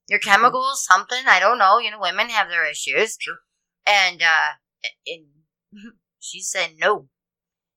[0.08, 1.78] your chemicals, something, I don't know.
[1.78, 3.16] You know, women have their issues.
[3.20, 3.38] Sure.
[3.86, 4.54] And, uh,
[5.06, 5.26] and
[6.20, 7.08] she said, no,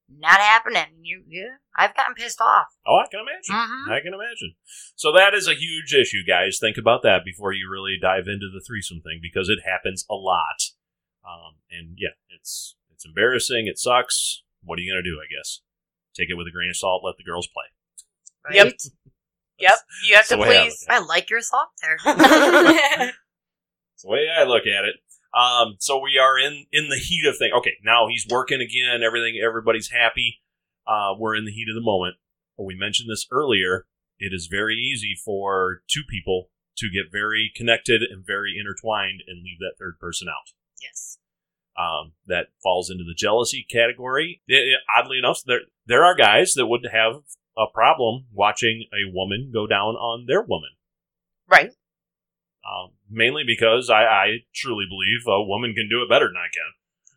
[0.09, 1.01] not happening.
[1.01, 2.67] You, yeah, I've gotten pissed off.
[2.87, 3.55] Oh, I can imagine.
[3.55, 3.91] Mhm.
[3.91, 4.55] I can imagine.
[4.95, 6.57] So that is a huge issue, guys.
[6.59, 10.15] Think about that before you really dive into the threesome thing because it happens a
[10.15, 10.73] lot.
[11.23, 13.67] Um, and yeah, it's it's embarrassing.
[13.67, 14.43] It sucks.
[14.63, 15.19] What are you gonna do?
[15.21, 15.61] I guess
[16.15, 17.03] take it with a grain of salt.
[17.05, 17.65] Let the girls play.
[18.45, 18.55] Right?
[18.55, 18.73] Yep.
[19.59, 19.77] Yep.
[20.07, 20.85] You have to way I please.
[20.89, 21.97] I like your thought there.
[23.93, 24.95] It's the way I look at it.
[25.33, 27.51] Um, so we are in in the heat of thing.
[27.55, 29.03] Okay, now he's working again.
[29.03, 30.41] Everything, everybody's happy.
[30.87, 32.15] Uh, we're in the heat of the moment.
[32.57, 33.85] We mentioned this earlier.
[34.17, 39.43] It is very easy for two people to get very connected and very intertwined and
[39.43, 40.51] leave that third person out.
[40.81, 41.17] yes.
[41.77, 44.41] Um, that falls into the jealousy category.
[44.47, 47.23] It- it- oddly enough, there there are guys that would have
[47.57, 50.71] a problem watching a woman go down on their woman.
[51.47, 51.71] right.
[52.69, 56.49] Um, mainly because I, I truly believe a woman can do it better than I
[56.53, 56.71] can.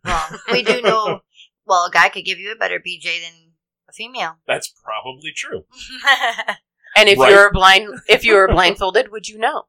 [0.04, 1.20] Well, we do know,
[1.66, 3.52] well, a guy could give you a better BJ than
[3.88, 4.36] a female.
[4.46, 5.64] That's probably true.
[6.94, 7.30] And if Right.
[7.30, 9.64] you're blind, if you were blindfolded, would you know?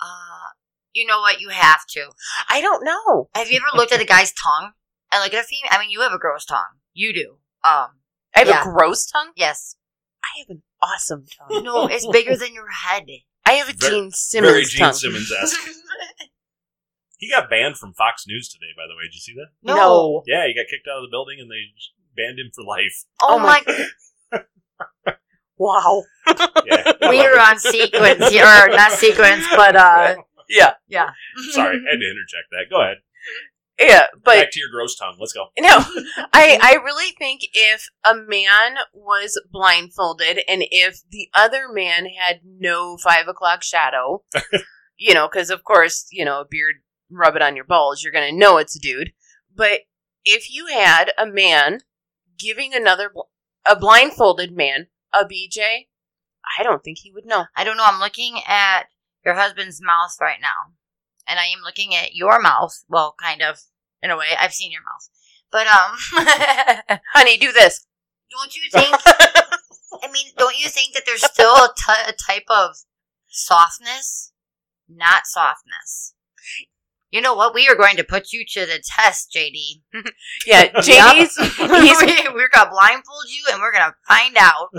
[0.00, 0.48] uh,
[0.92, 1.40] you know what?
[1.40, 2.10] You have to.
[2.50, 3.28] I don't know.
[3.36, 4.72] Have you ever looked at a guy's tongue
[5.12, 5.70] and look at a female?
[5.70, 6.80] I mean, you have a gross tongue.
[6.94, 7.30] You do.
[7.62, 8.00] Um,
[8.34, 8.60] I have Yeah.
[8.62, 9.30] a gross tongue.
[9.36, 9.76] yes.
[10.24, 11.62] I have an awesome tongue.
[11.62, 13.04] No, it's bigger than your head.
[13.52, 14.52] I have a Very- Gene Simmons.
[14.52, 15.60] Very Gene Simmons esque.
[17.18, 19.04] He got banned from Fox News today, by the way.
[19.04, 19.46] Did you see that?
[19.62, 19.76] No.
[19.76, 20.22] No.
[20.26, 21.70] Yeah, he got kicked out of the building and they
[22.16, 23.04] banned him for life.
[23.22, 23.62] Oh, Oh my-
[24.32, 24.42] my!
[25.56, 26.02] Wow.
[26.66, 26.92] Yeah.
[27.08, 30.16] We are on sequence, or not sequence, but uh,
[30.48, 30.72] Yeah.
[30.88, 31.10] yeah.
[31.52, 32.64] Sorry, I had to interject that.
[32.68, 32.96] Go ahead.
[33.88, 35.16] Yeah, but Back to your gross tongue.
[35.18, 35.46] Let's go.
[35.58, 35.68] No,
[36.32, 42.40] I I really think if a man was blindfolded and if the other man had
[42.44, 44.24] no five o'clock shadow,
[44.96, 46.76] you know, because of course you know a beard
[47.10, 49.12] rub it on your balls, you're gonna know it's a dude.
[49.54, 49.80] But
[50.24, 51.80] if you had a man
[52.38, 53.30] giving another bl-
[53.68, 55.86] a blindfolded man a BJ,
[56.58, 57.44] I don't think he would know.
[57.56, 57.84] I don't know.
[57.86, 58.84] I'm looking at
[59.24, 60.74] your husband's mouth right now,
[61.28, 62.84] and I am looking at your mouth.
[62.88, 63.60] Well, kind of
[64.02, 64.26] in a way.
[64.38, 65.08] I've seen your mouth,
[65.50, 67.86] but um, Honey, do this.
[68.30, 68.94] don't you think?
[70.02, 71.68] I mean, don't you think that there's still a
[72.08, 72.76] a type of
[73.28, 74.32] softness,
[74.88, 76.14] not softness?
[77.12, 77.54] You know what?
[77.54, 79.82] We are going to put you to the test, JD.
[80.46, 84.70] Yeah, JD's he's we, we're gonna blindfold you, and we're gonna find out.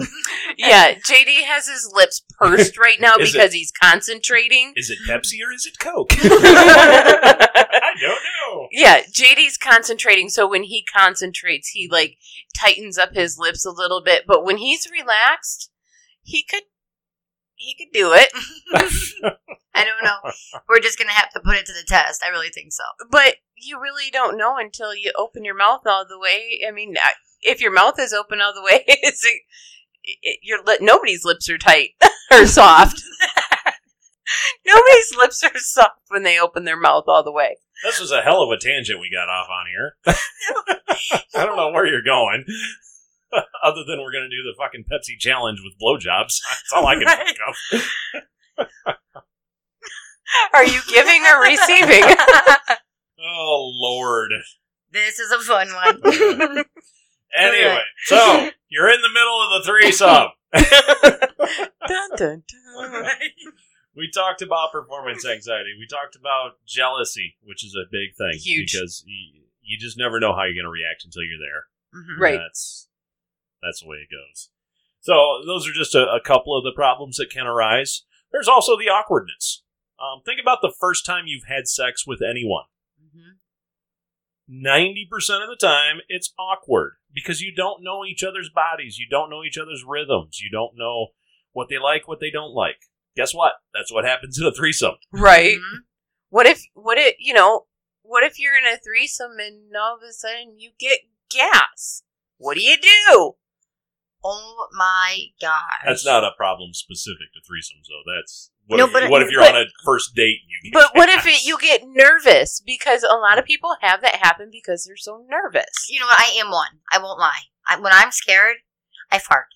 [0.57, 4.73] yeah, JD has his lips pursed right now Is it- because he's concentrating.
[4.75, 6.09] Is it Pepsi or is it Coke?
[6.13, 8.67] I don't know.
[8.71, 12.17] yeah, JD's concentrating, so when he concentrates, he like
[12.57, 15.69] tightens up his lips a little bit, but when he's relaxed,
[16.23, 16.63] he could
[17.55, 18.29] he could do it.
[19.75, 20.31] I don't know.
[20.69, 22.23] We're just gonna have to put it to the test.
[22.23, 22.83] I really think so.
[23.09, 26.61] But you really don't know until you open your mouth all the way.
[26.67, 26.95] I mean,
[27.41, 29.41] if your mouth is open all the way, it's it,
[30.21, 31.91] it, your nobody's lips are tight
[32.31, 33.01] or soft.
[34.65, 37.57] nobody's lips are soft when they open their mouth all the way.
[37.83, 39.97] This was a hell of a tangent we got off on here.
[41.35, 42.45] I don't know where you're going.
[43.63, 46.39] Other than we're going to do the fucking Pepsi challenge with blowjobs.
[46.49, 48.95] That's all I can think of.
[50.53, 52.03] Are you giving or receiving?
[53.25, 54.31] Oh, Lord.
[54.91, 56.65] this is a fun one.
[57.35, 60.27] Anyway, so you're in the middle of the threesome.
[61.87, 63.03] dun, dun, dun.
[63.95, 65.71] We talked about performance anxiety.
[65.79, 68.39] We talked about jealousy, which is a big thing.
[68.39, 68.73] Huge.
[68.73, 71.65] Because you, you just never know how you're going to react until you're there.
[71.95, 72.19] Mhm.
[72.19, 72.37] Right.
[72.37, 72.87] That's
[73.63, 74.49] that's the way it goes.
[75.01, 78.03] So those are just a, a couple of the problems that can arise.
[78.31, 79.62] There's also the awkwardness.
[79.99, 82.65] Um, think about the first time you've had sex with anyone.
[83.01, 83.37] Mhm.
[84.47, 89.07] Ninety percent of the time, it's awkward because you don't know each other's bodies, you
[89.09, 91.09] don't know each other's rhythms, you don't know
[91.51, 92.89] what they like, what they don't like.
[93.15, 93.53] Guess what?
[93.73, 94.95] That's what happens in a threesome.
[95.11, 95.57] Right.
[95.57, 95.79] Mhm.
[96.29, 97.67] What if, what if, you know,
[98.01, 102.03] what if you're in a threesome and all of a sudden you get gas?
[102.37, 103.35] What do you do?
[104.23, 105.61] Oh my god.
[105.85, 108.03] That's not a problem specific to threesomes, though.
[108.15, 110.71] That's what, No, if, but- what if you're but- on a first date and you
[110.71, 112.61] get But what if it, you get nervous?
[112.65, 115.87] Because a lot of people have that happen because they're so nervous.
[115.89, 116.19] You know what?
[116.19, 116.79] I am one.
[116.91, 117.41] I won't lie.
[117.67, 118.57] I, when I'm scared,
[119.11, 119.47] I fart.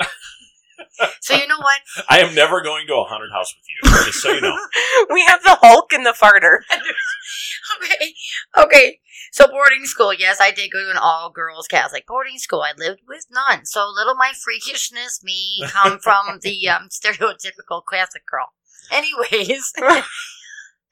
[1.20, 1.80] So you know what?
[2.08, 4.04] I am never going to a haunted house with you.
[4.04, 4.56] Just so you know.
[5.12, 6.58] we have the Hulk and the farter.
[7.82, 8.14] okay,
[8.56, 8.98] okay.
[9.32, 12.62] So boarding school, yes, I did go to an all girls Catholic boarding school.
[12.62, 18.26] I lived with nuns, so little my freakishness me come from the um, stereotypical Catholic
[18.26, 18.52] girl.
[18.90, 19.72] Anyways,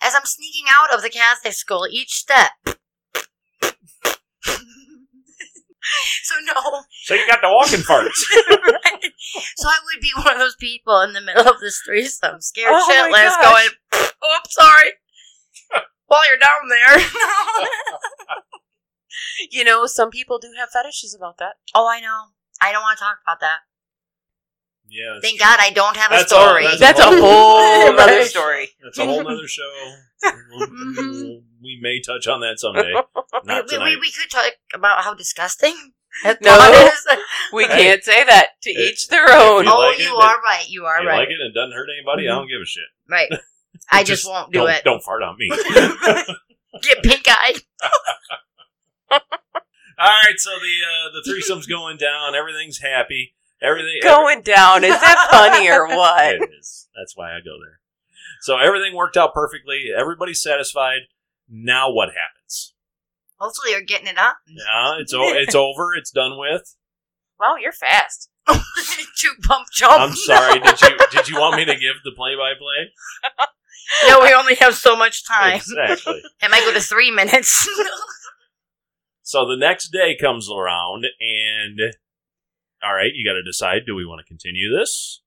[0.02, 2.52] as I'm sneaking out of the Catholic school, each step.
[6.22, 8.10] so no, So you got the walking farts.
[9.56, 12.40] so I would be one of those people in the middle of the this threesome,
[12.40, 13.68] scared Oh shitless, going,
[14.22, 14.92] "Oh, I'm sorry."
[16.06, 16.98] While you're down there.
[19.50, 21.54] You know, some people do have fetishes about that.
[21.74, 22.26] oh, I know.
[22.60, 23.58] I don't want to talk about that.
[24.88, 25.18] Yeah.
[25.20, 25.46] Thank true.
[25.46, 26.64] God I don't have a That's all- story.
[26.64, 28.68] that's That's a whole- whole other story.
[28.82, 29.70] That's a whole other show.
[30.22, 31.22] We'll- mm-hmm.
[31.60, 32.92] we'll- may touch on that someday.
[32.94, 33.84] we, Not we, tonight.
[33.84, 35.74] we, we could talk about how disgusting.
[36.22, 36.90] that No.
[37.52, 37.82] We Hey.
[37.82, 38.50] can't say that.
[38.62, 38.88] To Hey.
[38.88, 39.64] each their own.
[39.64, 40.64] You oh, like you it, are right.
[40.68, 41.18] You are you right.
[41.18, 42.40] like it and it doesn't hurt anybody, I mm-hmm.
[42.40, 42.84] don't give a shit.
[43.08, 43.30] Right.
[43.90, 44.84] I just, won't do don't, it.
[44.84, 45.50] Don't fart on me.
[46.82, 47.62] Get pink eyed.
[50.06, 52.34] All right, so the uh, the threesome's going down.
[52.34, 53.34] Everything's happy.
[53.62, 54.84] Everything Going down.
[54.84, 56.34] Is that funny or what?
[56.34, 56.88] It is.
[56.96, 57.80] That's why I go there.
[58.42, 59.86] So everything worked out perfectly.
[59.96, 61.00] Everybody's satisfied.
[61.48, 62.74] Now what happens?
[63.38, 64.36] Hopefully you're getting it up.
[64.46, 65.94] Yeah, it's o- it's over.
[65.94, 66.76] It's done with.
[67.40, 68.30] Wow, you're fast.
[69.18, 70.00] Two pump jump.
[70.00, 70.60] I'm sorry.
[70.60, 72.92] Did you did you want me to give the play by play?
[74.08, 75.56] no, we only have so much time.
[75.56, 76.22] Exactly.
[76.42, 77.68] It might go to three minutes.
[79.26, 81.80] So the next day comes around, and
[82.80, 85.20] all right, you got to decide: do we want to continue this,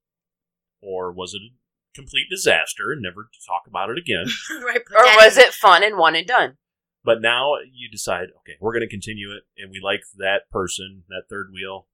[0.81, 1.51] or was it a
[1.93, 4.27] complete disaster and never to talk about it again?
[4.65, 6.55] right, Or was it fun and one and done?
[7.03, 11.03] But now you decide, okay, we're going to continue it, and we like that person,
[11.09, 11.87] that third wheel.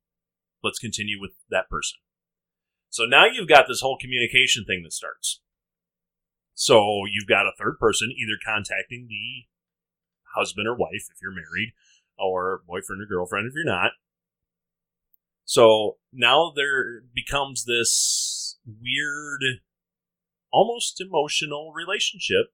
[0.61, 1.97] Let's continue with that person.
[2.91, 5.41] So now you've got this whole communication thing that starts.
[6.53, 9.49] So you've got a third person either contacting the
[10.35, 11.73] husband or wife if you're married,
[12.17, 13.91] or boyfriend or girlfriend if you're not.
[15.45, 19.61] So now there becomes this weird,
[20.51, 22.47] almost emotional relationship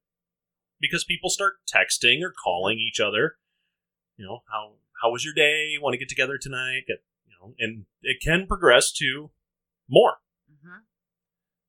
[0.80, 3.36] because people start texting or calling each other.
[4.16, 5.74] You know, how how was your day?
[5.80, 6.82] Want to get together tonight?
[6.86, 9.30] Get, you know, and it can progress to
[9.88, 10.18] more.
[10.50, 10.82] Mhm.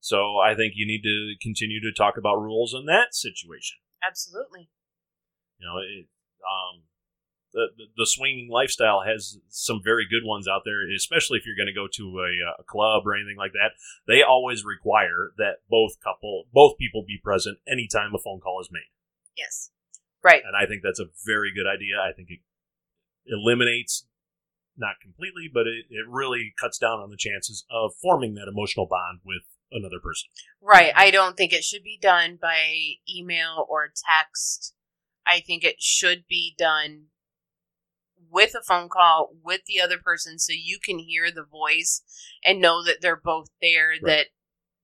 [0.01, 3.77] So I think you need to continue to talk about rules in that situation.
[4.05, 4.69] Absolutely.
[5.57, 6.07] You know, it,
[6.43, 6.83] um,
[7.53, 11.71] the, the swinging lifestyle has some very good ones out there, especially if you're going
[11.71, 13.77] to go to a, uh, a club or anything like that.
[14.07, 18.69] They always require that both couple, both people be present anytime a phone call is
[18.71, 18.89] made.
[19.37, 19.69] Yes.
[20.23, 20.41] Right.
[20.45, 22.01] And I think that's a very good idea.
[22.01, 22.39] I think it
[23.27, 24.07] eliminates,
[24.75, 28.87] not completely, but it, it really cuts down on the chances of forming that emotional
[28.87, 30.29] bond with another person.
[30.61, 30.93] Right.
[30.95, 34.73] I don't think it should be done by email or text.
[35.27, 37.05] I think it should be done
[38.33, 42.01] with a phone call with the other person so you can hear the voice
[42.43, 44.27] and know that they're both there, that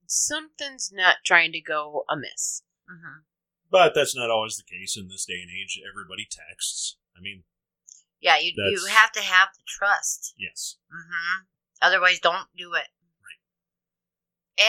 [0.05, 2.61] something's not trying to go amiss.
[2.87, 3.21] hmm
[3.71, 5.79] But that's not always the case in this day and age.
[5.89, 6.97] Everybody texts.
[7.17, 7.43] I mean,
[8.21, 10.33] Yeah, you you have to have the trust.
[10.37, 10.77] yes.
[10.91, 11.45] hmm
[11.81, 12.87] Otherwise, don't do it.
[13.23, 13.41] Right.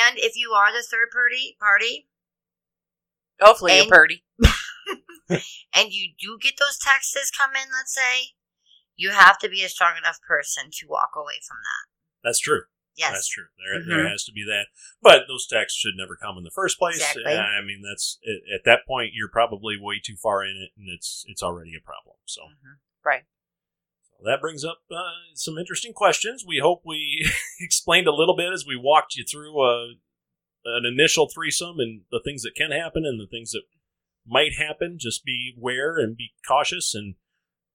[0.08, 2.06] And if you are the third party party,
[3.40, 4.24] Hopefully, you're And- purdy.
[5.74, 8.34] and you do get those texts come in, let's say,
[9.00, 11.84] you have to be a strong enough person to walk away from that.
[12.22, 12.62] That's true.
[12.96, 13.12] Yes.
[13.12, 13.46] That's true.
[13.56, 13.86] There, Mhm.
[13.86, 14.66] there has to be that.
[15.00, 16.96] But those texts should never come in the first place.
[16.96, 17.32] Exactly.
[17.32, 20.88] I mean, that's at, at that point you're probably way too far in it, and
[20.94, 22.16] it's it's already a problem.
[22.26, 22.78] So Mhm.
[23.02, 23.24] Right.
[24.18, 26.44] So that brings up uh, some interesting questions.
[26.46, 27.24] We hope we
[27.60, 29.94] explained a little bit as we walked you through uh,
[30.66, 33.62] an initial threesome and the things that can happen and the things that
[34.26, 34.98] might happen.
[34.98, 37.14] Just be aware and be cautious and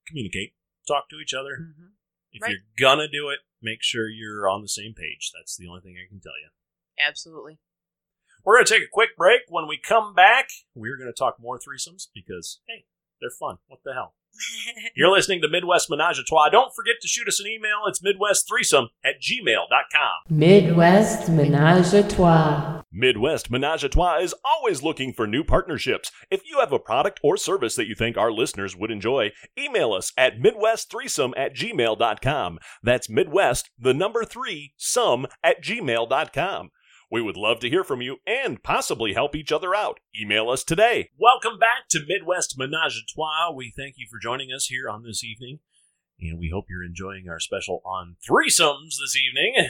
[0.07, 0.53] communicate.
[0.87, 1.57] Talk to each other.
[1.61, 1.87] Mm-hmm.
[2.31, 2.51] If Right.
[2.51, 5.31] you're gonna do it, make sure you're on the same page.
[5.33, 6.49] That's the only thing I can tell you.
[6.99, 7.59] Absolutely.
[8.43, 9.41] We're to take a quick break.
[9.47, 12.85] When we come back, we're to talk more threesomes because, hey,
[13.19, 13.57] they're fun.
[13.67, 14.15] What the hell?
[14.95, 16.49] You're listening to Midwest Menage a Trois.
[16.49, 17.83] Don't forget to shoot us an email.
[17.87, 20.37] It's midwestthreesome at gmail.com.
[20.37, 22.81] Midwest Menage a Trois.
[22.91, 26.11] Midwest Menage a Trois is always looking for new partnerships.
[26.31, 29.93] If you have a product or service that you think our listeners would enjoy, email
[29.93, 32.59] us at midwestthreesome at gmail.com.
[32.81, 36.69] That's Midwest, the number three, some at gmail.com.
[37.15, 40.01] We would love to hear from you and possibly help each other out.
[40.21, 41.11] Email us today.
[41.17, 43.53] Welcome back to Midwest Menage a Trois.
[43.55, 45.59] We thank you for joining us here on this evening,
[46.19, 49.69] and we hope you're enjoying our special on threesomes this evening.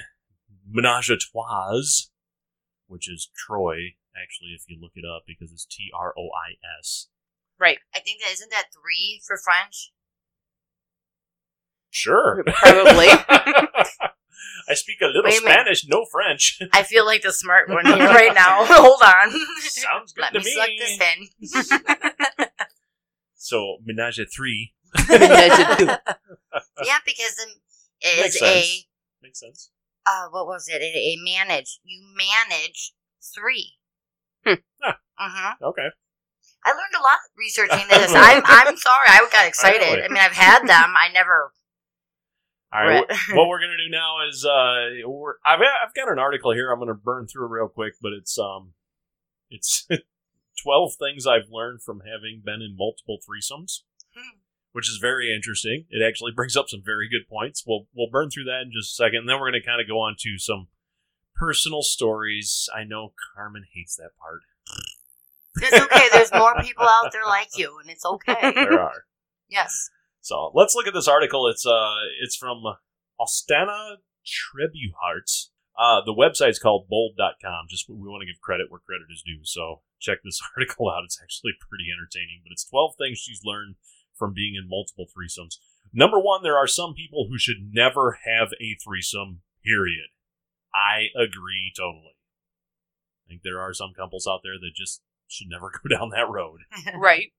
[0.68, 1.84] Menage a Trois,
[2.88, 6.56] which is Troy, actually, if you look it up, because it's T R O I
[6.80, 7.10] S.
[7.60, 7.78] Right.
[7.94, 9.94] I think that isn't that three for French.
[11.92, 12.44] Sure.
[12.48, 13.06] Probably.
[14.70, 15.54] I speak a little Wait a minute.
[15.54, 16.60] Spanish, no French.
[16.74, 18.66] I feel like the smart one here right now.
[18.66, 19.32] Hold on.
[19.62, 20.78] Sounds good Let to me, Let me.
[21.46, 21.72] suck this
[22.40, 22.48] in.
[23.38, 24.74] So, Menage a Three.
[25.08, 25.98] yeah,
[27.06, 27.38] because
[28.02, 28.86] it is Makes a sense.
[29.22, 29.70] Makes sense.
[30.08, 30.82] uh, what was it?
[30.82, 31.80] A, a manage.
[31.84, 32.94] You manage
[33.34, 33.74] three.
[34.46, 34.54] Hmm.
[34.84, 35.64] Mm-hmm.
[35.64, 35.88] Okay.
[36.64, 38.12] I learned a lot researching this.
[38.16, 39.08] I'm I'm sorry.
[39.10, 39.80] I got excited.
[39.82, 40.04] Really?
[40.04, 40.94] I mean, I've had them.
[40.98, 41.52] I never.
[42.74, 43.06] All right.
[43.08, 46.72] read- what we're gonna do now is uh, we're, I've I've got an article here.
[46.72, 48.74] I'm gonna burn through real quick, but it's um,
[49.50, 49.88] it's
[50.64, 53.82] twelve things I've learned from having been in multiple threesomes,
[54.16, 54.38] Hmm.
[54.74, 55.86] which is very interesting.
[55.90, 57.64] It actually brings up some very good points.
[57.66, 59.88] We'll we'll burn through that in just a second, and then we're gonna kind of
[59.88, 60.68] go on to some
[61.36, 62.68] personal stories.
[62.76, 64.42] I know Carmen hates that part.
[65.58, 66.08] It's okay.
[66.12, 68.52] There's more people out there like you, and it's okay.
[68.54, 69.06] There are.
[69.48, 69.90] Yes.
[70.26, 71.46] So let's look at this article.
[71.46, 72.64] It's uh, it's from
[73.22, 75.50] Ostana Trebuharts.
[75.78, 77.68] Uh, the website's called bold.com.
[77.70, 79.42] Just we want to give credit where credit is due.
[79.44, 81.04] So check this article out.
[81.06, 82.42] It's actually pretty entertaining.
[82.44, 83.76] But it's 12 things she's learned
[84.16, 85.62] from being in multiple threesomes.
[85.94, 89.42] Number one, there are some people who should never have a threesome.
[89.64, 90.10] Period.
[90.74, 92.18] I agree totally.
[93.26, 96.30] I think there are some couples out there that just should never go down that
[96.30, 96.62] road
[96.96, 97.32] right.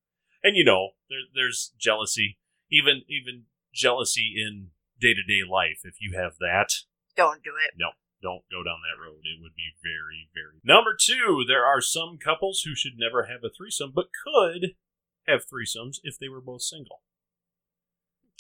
[0.43, 2.39] and you know there, there's jealousy
[2.71, 4.69] even even jealousy in
[5.01, 6.69] day-to-day life if you have that
[7.17, 7.73] Don't do it.
[7.77, 7.91] No,
[8.23, 12.17] don't go down that road it would be very very number two there are some
[12.23, 14.71] couples who should never have a threesome but could
[15.27, 17.03] have threesomes if they were both single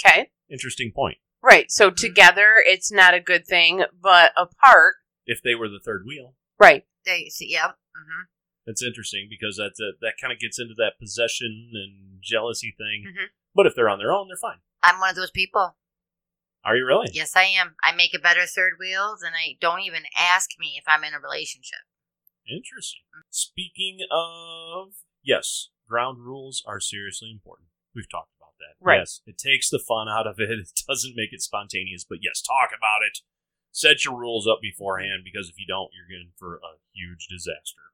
[0.04, 0.30] Okay.
[0.50, 1.70] interesting point Right.
[1.70, 4.94] So together, it's not a good thing, but apart,
[5.26, 6.84] if they were the third wheel right.
[7.04, 7.50] They see.
[7.52, 7.76] Yep.
[7.94, 8.22] hmm
[8.66, 13.04] that's interesting because that's a, that kind of gets into that possession and jealousy thing
[13.12, 13.26] Mhm.
[13.56, 15.76] But if they're on their own they're fine I'm one of those people.
[16.64, 17.74] are you really Yes, I am.
[17.82, 21.14] I make a better third wheel than I don't even ask me if I'm in
[21.14, 21.80] a relationship.
[22.48, 23.00] Interesting.
[23.30, 24.92] Speaking of,
[25.24, 27.68] yes, ground rules are seriously important.
[27.94, 28.76] We've talked about that.
[28.80, 28.98] Right.
[28.98, 30.50] Yes, it takes the fun out of it.
[30.58, 33.18] It doesn't make it spontaneous, but yes, talk about it.
[33.72, 37.92] Set your rules up beforehand because if you don't, you're in for a huge disaster.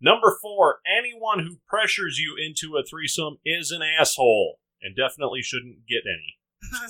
[0.00, 5.86] Number four, anyone who pressures you into a threesome is an asshole and definitely shouldn't
[5.88, 6.38] get any.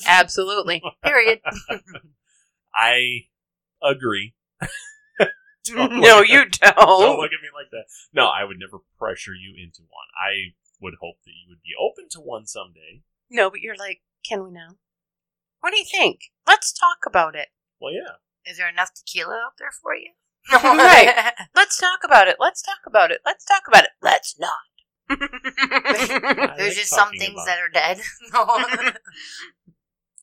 [0.06, 0.82] Absolutely.
[1.02, 1.40] Period.
[2.74, 3.26] I
[3.82, 4.34] agree.
[5.70, 7.18] no, you Don't don't.
[7.18, 7.84] look at me like that.
[8.12, 10.08] No, I would never pressure you into one.
[10.16, 13.02] I would hope that you would be open to one someday.
[13.30, 14.76] No, but you're like, can we now?
[15.60, 16.20] What do you think?
[16.46, 17.48] Let's talk about it.
[17.80, 18.16] Well, yeah.
[18.50, 20.10] Is there enough tequila out there for you?
[20.50, 21.32] Right.
[21.54, 22.36] Let's talk about it.
[22.40, 23.20] Let's talk about it.
[23.26, 23.90] Let's talk about it.
[24.00, 24.52] Let's not.
[25.10, 28.00] I There's like just some things that are dead.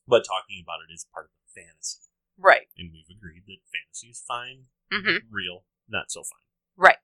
[0.08, 1.98] But talking about it is part of the fantasy.
[2.38, 2.68] right.
[2.78, 6.46] And we've agreed that fantasy is fine, hmm real, not so fine.
[6.76, 6.98] Right.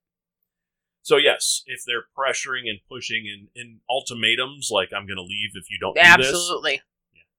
[1.03, 5.51] So, yes, if they're pressuring and pushing and, and ultimatums like, I'm going to leave
[5.55, 6.81] if you don't do this, Absolutely.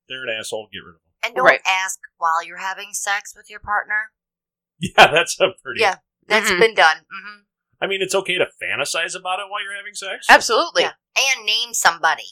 [0.10, 1.14] they're an asshole, get rid of them.
[1.24, 1.62] and don't Right.
[1.66, 4.12] ask while you're having sex with your partner.
[4.82, 5.80] Yeah, that's a pretty.
[5.80, 5.96] Yeah.
[6.28, 6.60] That's Mhm.
[6.60, 6.98] been done.
[7.10, 7.40] hmm
[7.84, 10.28] I mean, it's okay to fantasize about it while you're having sex.
[10.30, 10.84] Absolutely.
[10.84, 10.92] Yeah.
[11.36, 12.24] And name somebody.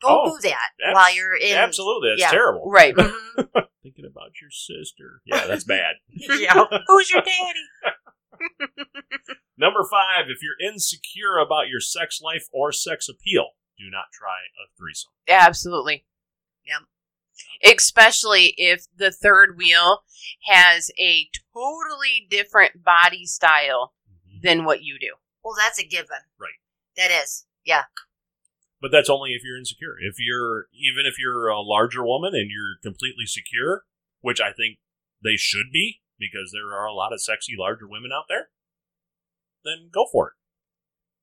[0.00, 1.56] Don't Oh, do that abs- while you're in.
[1.56, 2.30] Absolutely, that's yeah.
[2.30, 2.70] terrible.
[2.70, 2.94] Right.
[3.40, 3.66] Mhm.
[3.82, 5.22] Thinking about your sister.
[5.24, 5.96] Yeah, that's bad.
[6.10, 6.64] yeah.
[6.86, 8.68] Who's your daddy?
[9.58, 14.36] Number five, if you're insecure about your sex life or sex appeal, do not try
[14.62, 15.10] a threesome.
[15.28, 16.04] Absolutely.
[16.66, 17.72] Yep.
[17.74, 20.04] Especially if the third wheel
[20.46, 23.94] has a totally different body style
[24.42, 25.14] than what you do.
[25.44, 26.24] Well, that's a given.
[26.38, 26.60] Right.
[26.96, 27.46] That is.
[27.64, 27.84] Yeah.
[28.80, 29.96] But that's only if you're insecure.
[30.00, 33.84] If you're, even if you're a larger woman and you're completely secure,
[34.20, 34.78] which I think
[35.22, 38.48] they should be, because there are a lot of sexy larger women out there,
[39.64, 40.34] then go for it.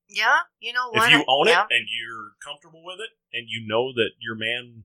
[0.09, 0.45] Yeah.
[0.59, 1.11] You know what?
[1.11, 1.63] If you own yeah.
[1.63, 4.83] it and you're comfortable with it and you know that your man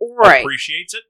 [0.00, 0.40] Right.
[0.40, 1.02] appreciates it,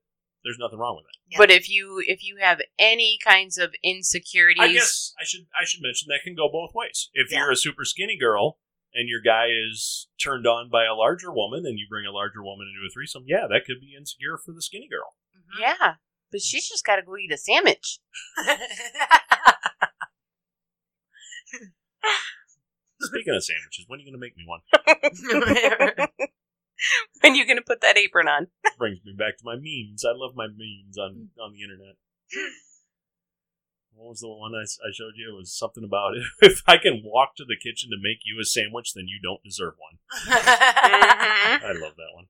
[0.45, 1.17] there's nothing wrong with it.
[1.33, 1.39] Yeah.
[1.39, 5.65] But if you if you have any kinds of insecurities, I guess I should I
[5.65, 7.11] should mention that can go both ways.
[7.13, 7.39] If Yeah.
[7.41, 8.59] you're a super skinny girl
[8.95, 12.43] and your guy is turned on by a larger woman and you bring a larger
[12.43, 15.15] woman into a threesome, yeah, that could be insecure for the skinny girl.
[15.37, 15.61] Mhm.
[15.61, 15.95] yeah.
[16.33, 17.99] But she's just got to go eat a sandwich.
[23.01, 24.61] Speaking of sandwiches, when are you going to make me one?
[27.23, 28.49] when you gonna put that apron on?
[28.79, 30.05] Brings me back to my memes.
[30.05, 31.97] I love my memes on on the internet.
[33.95, 35.35] what was the one I, I showed you?
[35.35, 38.45] It was something about if I can walk to the kitchen to make you a
[38.45, 39.99] sandwich, then you don't deserve one.
[40.27, 41.63] Mhm.
[41.63, 42.27] I love that one.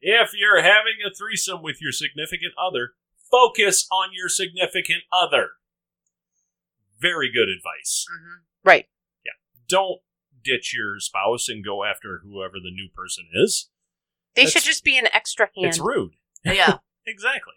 [0.00, 2.90] If you're having a threesome with your significant other,
[3.30, 5.50] focus on your significant other.
[7.00, 8.06] Very good advice.
[8.12, 8.44] Mhm.
[8.62, 8.88] Right.
[9.24, 9.32] Yeah.
[9.68, 10.02] Don't
[10.44, 13.69] ditch your spouse and go after whoever the new person is.
[14.34, 15.68] They That's- should just be an extra hand.
[15.68, 16.12] It's rude.
[16.44, 16.78] yeah.
[17.06, 17.54] Exactly.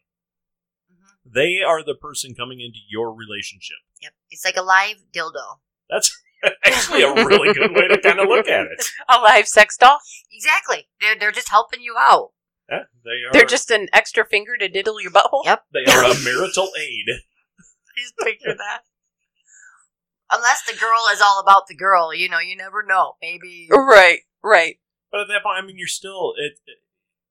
[0.91, 1.33] Mhm.
[1.33, 3.75] They are the person coming into your relationship.
[4.01, 4.13] Yep.
[4.31, 5.59] It's like a live dildo.
[5.89, 6.17] That's
[6.65, 8.85] actually a really good way to kind of look at it.
[9.09, 9.99] a live sex doll.
[10.31, 10.87] Exactly.
[11.01, 12.31] They're they're just helping you out.
[12.69, 13.33] Yeah, they are.
[13.33, 15.43] They're just an extra finger to diddle your butthole.
[15.45, 15.65] Yep.
[15.73, 17.05] they are a marital aid.
[17.97, 18.79] Just picture that.
[20.31, 23.17] Unless the girl is all about the girl, you know, you never know.
[23.21, 24.21] Maybe Right.
[24.41, 24.77] Right.
[25.13, 26.57] But at that point, I mean, you're still it.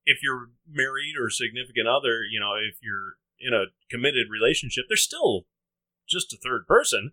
[0.07, 5.03] If you're married or significant other, you know, if you're in a committed relationship, there's
[5.03, 5.47] still
[6.09, 7.11] just a third person.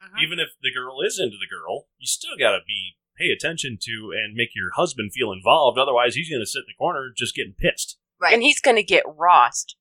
[0.00, 0.22] Mhm.
[0.22, 3.78] Even if the girl is into the girl, you still got to be pay attention
[3.82, 5.76] to and make your husband feel involved.
[5.76, 7.98] Otherwise, he's going to sit in the corner just getting pissed.
[8.20, 8.32] right.
[8.32, 9.74] And he's gonna get rossed.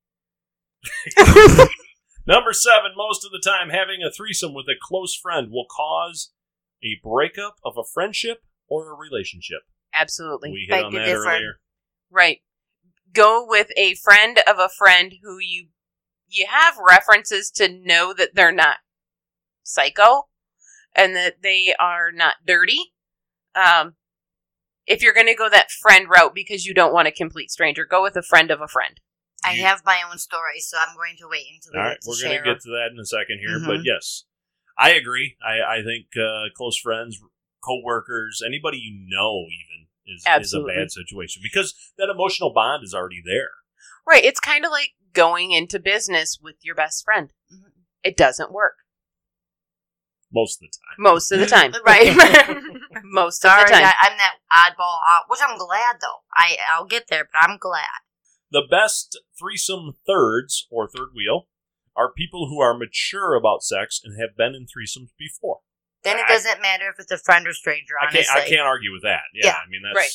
[2.26, 6.32] Number seven, most of the time, having a threesome with a close friend will cause
[6.84, 9.62] a breakup of a friendship or a relationship.
[9.94, 10.52] Absolutely.
[10.52, 11.20] We hit Beg on that differ.
[11.30, 11.60] earlier.
[12.10, 12.40] Right.
[13.14, 15.68] Go with a friend of a friend who you
[16.28, 18.78] you have references to know that they're not
[19.64, 20.30] psycho
[20.96, 22.94] and that they are not dirty.
[23.56, 23.96] Um
[24.88, 27.86] if you're going to go that friend route because you don't want a complete stranger,
[27.86, 29.00] go with a friend of a friend.
[29.46, 31.90] I You- have my own story, so I'm going to wait until we All get
[31.90, 33.68] right, to we're going to get to that in a second here, Mhm.
[33.68, 34.26] but yes,
[34.78, 35.38] I agree.
[35.46, 37.22] I, I think uh, close friends,
[37.64, 42.94] co-workers, anybody you know, even is, is a bad situation because that emotional bond is
[42.94, 43.50] already there.
[44.08, 47.32] Right, it's kind of like going into business with your best friend.
[47.54, 47.72] Mhm.
[48.04, 48.78] It doesn't work
[50.34, 50.96] Most of the time.
[50.98, 51.74] most of the time.
[51.86, 52.16] Right.
[53.04, 53.86] most of Sorry, the time.
[53.86, 56.24] I, I'm that oddball out, which I'm glad though.
[56.36, 57.86] I I'll get there, but I'm glad.
[58.52, 61.48] The best threesome thirds or third wheel
[61.96, 65.60] are people who are mature about sex and have been in threesomes before.
[66.04, 67.94] Then it I- doesn't matter if it's a friend or stranger.
[68.00, 68.40] I Honestly, can't.
[68.40, 69.22] I can't argue with that.
[69.34, 69.58] Yeah, Yeah.
[69.66, 70.14] I mean that's Right.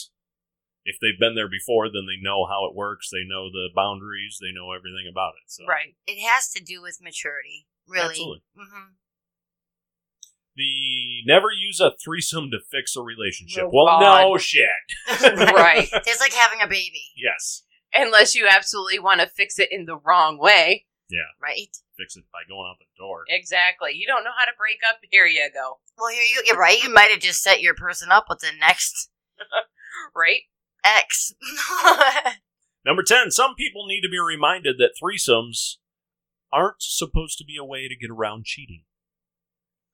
[0.84, 3.08] if they've been there before, then they know how it works.
[3.10, 4.38] They know the boundaries.
[4.40, 5.50] They know everything about it.
[5.50, 5.94] So Right.
[6.06, 8.10] It has to do with maturity, really.
[8.10, 8.42] Absolutely.
[8.56, 8.92] hmm
[10.56, 13.64] The never use a threesome to fix a relationship.
[13.66, 14.22] Oh, well, God.
[14.22, 14.68] no shit.
[15.20, 15.88] Right.
[15.92, 17.62] It's like having a baby, Yes.
[17.94, 20.86] Unless you absolutely want to fix it in the wrong way.
[21.08, 21.20] Yeah.
[21.40, 21.76] Right?
[21.98, 23.24] Fix it by going out the door.
[23.28, 23.92] Exactly.
[23.94, 24.98] You don't know how to break up.
[25.10, 25.78] Here you go.
[25.98, 26.82] Well, here you, you're right.
[26.82, 29.08] You might have just set your person up with the next
[30.14, 30.42] Right?
[30.84, 31.32] ex.
[32.84, 33.30] Number 10.
[33.30, 35.76] Some people need to be reminded that threesomes
[36.52, 38.84] aren't supposed to be a way to get around cheating.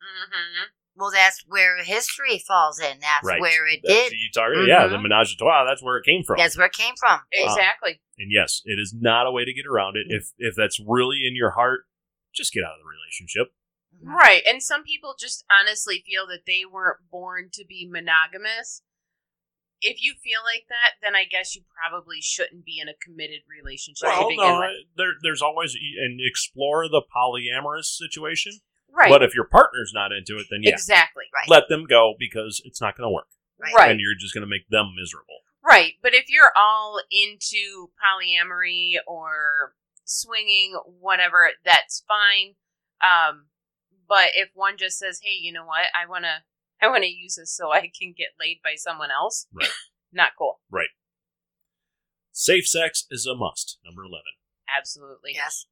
[0.02, 0.64] Mm-hmm.
[0.96, 2.98] well, that's where history falls in.
[3.00, 3.40] That's Right.
[3.40, 4.12] where it That's, did.
[4.12, 5.02] you target, Yeah, the Mhm.
[5.02, 6.36] menage a trois, that's where it came from.
[6.38, 7.20] That's where it came from.
[7.30, 8.00] Exactly.
[8.18, 10.06] And yes, it is not a way to get around it.
[10.08, 11.86] If if that's really in your heart,
[12.34, 13.54] just get out of the relationship.
[13.94, 14.12] Mhm.
[14.14, 14.42] Right.
[14.46, 18.82] And some people just honestly feel that they weren't born to be monogamous.
[19.80, 23.40] If you feel like that, then I guess you probably shouldn't be in a committed
[23.50, 24.70] relationship to Well, begin no, with.
[24.96, 28.60] there, there's always and explore the polyamorous situation.
[28.88, 29.10] Right.
[29.10, 31.24] But if your partner's not into it, then yeah, Exactly.
[31.34, 31.48] Right.
[31.48, 33.28] let them go because it's not going to work,
[33.58, 33.74] Right.
[33.74, 33.90] Right.
[33.90, 35.40] and you're just going to make them miserable.
[35.64, 39.74] Right, but if you're all into polyamory or
[40.04, 42.54] swinging, whatever, that's fine.
[43.02, 43.46] Um,
[44.08, 45.86] but if one just says, "Hey, you know what?
[45.94, 46.44] I wanna,
[46.80, 49.70] I wanna use this so I can get laid by someone else," Right.
[50.12, 50.60] not cool.
[50.70, 50.90] Right.
[52.32, 53.78] Safe sex is a must.
[53.84, 54.32] Number eleven.
[54.68, 55.32] Absolutely.
[55.34, 55.66] Yes.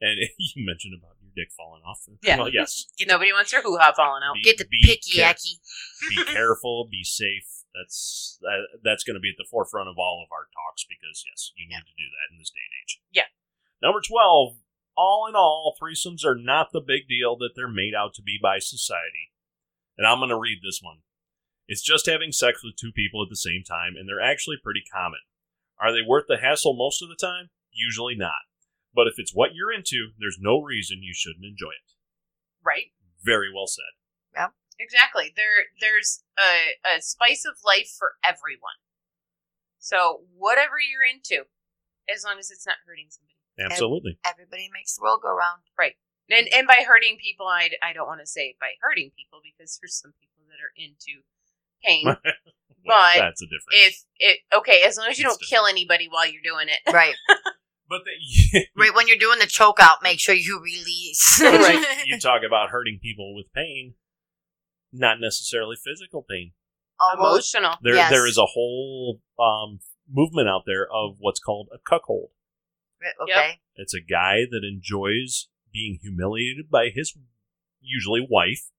[0.00, 2.00] And you mentioned about your dick falling off.
[2.22, 2.38] Yeah.
[2.38, 2.86] Well, yes.
[3.06, 4.34] Nobody wants their hoo ha falling out.
[4.34, 5.60] Be- Get the be picky care- yacky.
[6.08, 7.64] be careful, be safe.
[7.76, 11.20] That's that, that's going to be at the forefront of all of our talks because
[11.28, 13.00] yes, you need to do that in this day and age.
[13.12, 13.28] Yeah.
[13.86, 14.58] Number twelve.
[14.96, 18.36] All in all, threesomes are not the big deal that they're made out to be
[18.42, 19.30] by society.
[19.96, 21.06] And I'm going to read this one.
[21.68, 24.82] It's just having sex with two people at the same time, and they're actually pretty
[24.92, 25.20] common.
[25.78, 27.50] Are they worth the hassle most of the time?
[27.70, 28.50] Usually not.
[28.92, 31.94] But if it's what you're into, there's no reason you shouldn't enjoy it.
[32.64, 32.90] Right.
[33.22, 33.94] Very well said.
[34.34, 35.30] Yeah, exactly.
[35.36, 38.82] There, there's a, a spice of life for everyone.
[39.78, 41.46] So whatever you're into,
[42.12, 43.35] as long as it's not hurting somebody.
[43.58, 44.18] Absolutely.
[44.26, 45.62] Everybody makes the world go round.
[45.78, 45.94] Right.
[46.30, 49.78] And and by hurting people, I, I don't want to say by hurting people because
[49.80, 51.22] there's some people that are into
[51.84, 52.16] pain.
[52.88, 53.66] Well, But that's a difference.
[53.72, 56.92] if it okay, as long as you It's don't kill anybody while you're doing it.
[56.92, 57.14] Right.
[57.88, 61.40] But the, Right when you're doing the choke out, make sure you release.
[61.40, 63.94] right, you talk about hurting people with pain,
[64.92, 66.52] not necessarily physical pain.
[66.98, 67.54] Almost.
[67.54, 67.78] Emotional.
[67.82, 68.10] There, Yes.
[68.10, 69.78] there is a whole um,
[70.10, 72.30] movement out there of what's called a cuckold.
[73.22, 73.60] Okay.
[73.76, 77.16] It's a guy that enjoys being humiliated by his
[77.80, 78.70] usually wife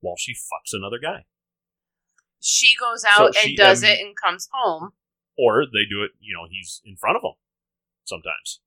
[0.00, 1.24] while she fucks another guy,
[2.40, 4.92] She goes out So she- and does um, it and comes home.
[5.36, 6.12] or they do it.
[6.20, 7.34] You know, he's in front of them
[8.04, 8.60] sometimes.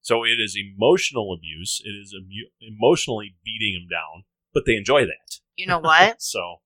[0.00, 1.80] So it is emotional abuse.
[1.84, 5.40] It is emu- emotionally beating him down, but they enjoy that.
[5.54, 6.16] You know what?
[6.20, 6.62] So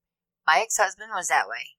[0.46, 1.74] My ex husband was that way.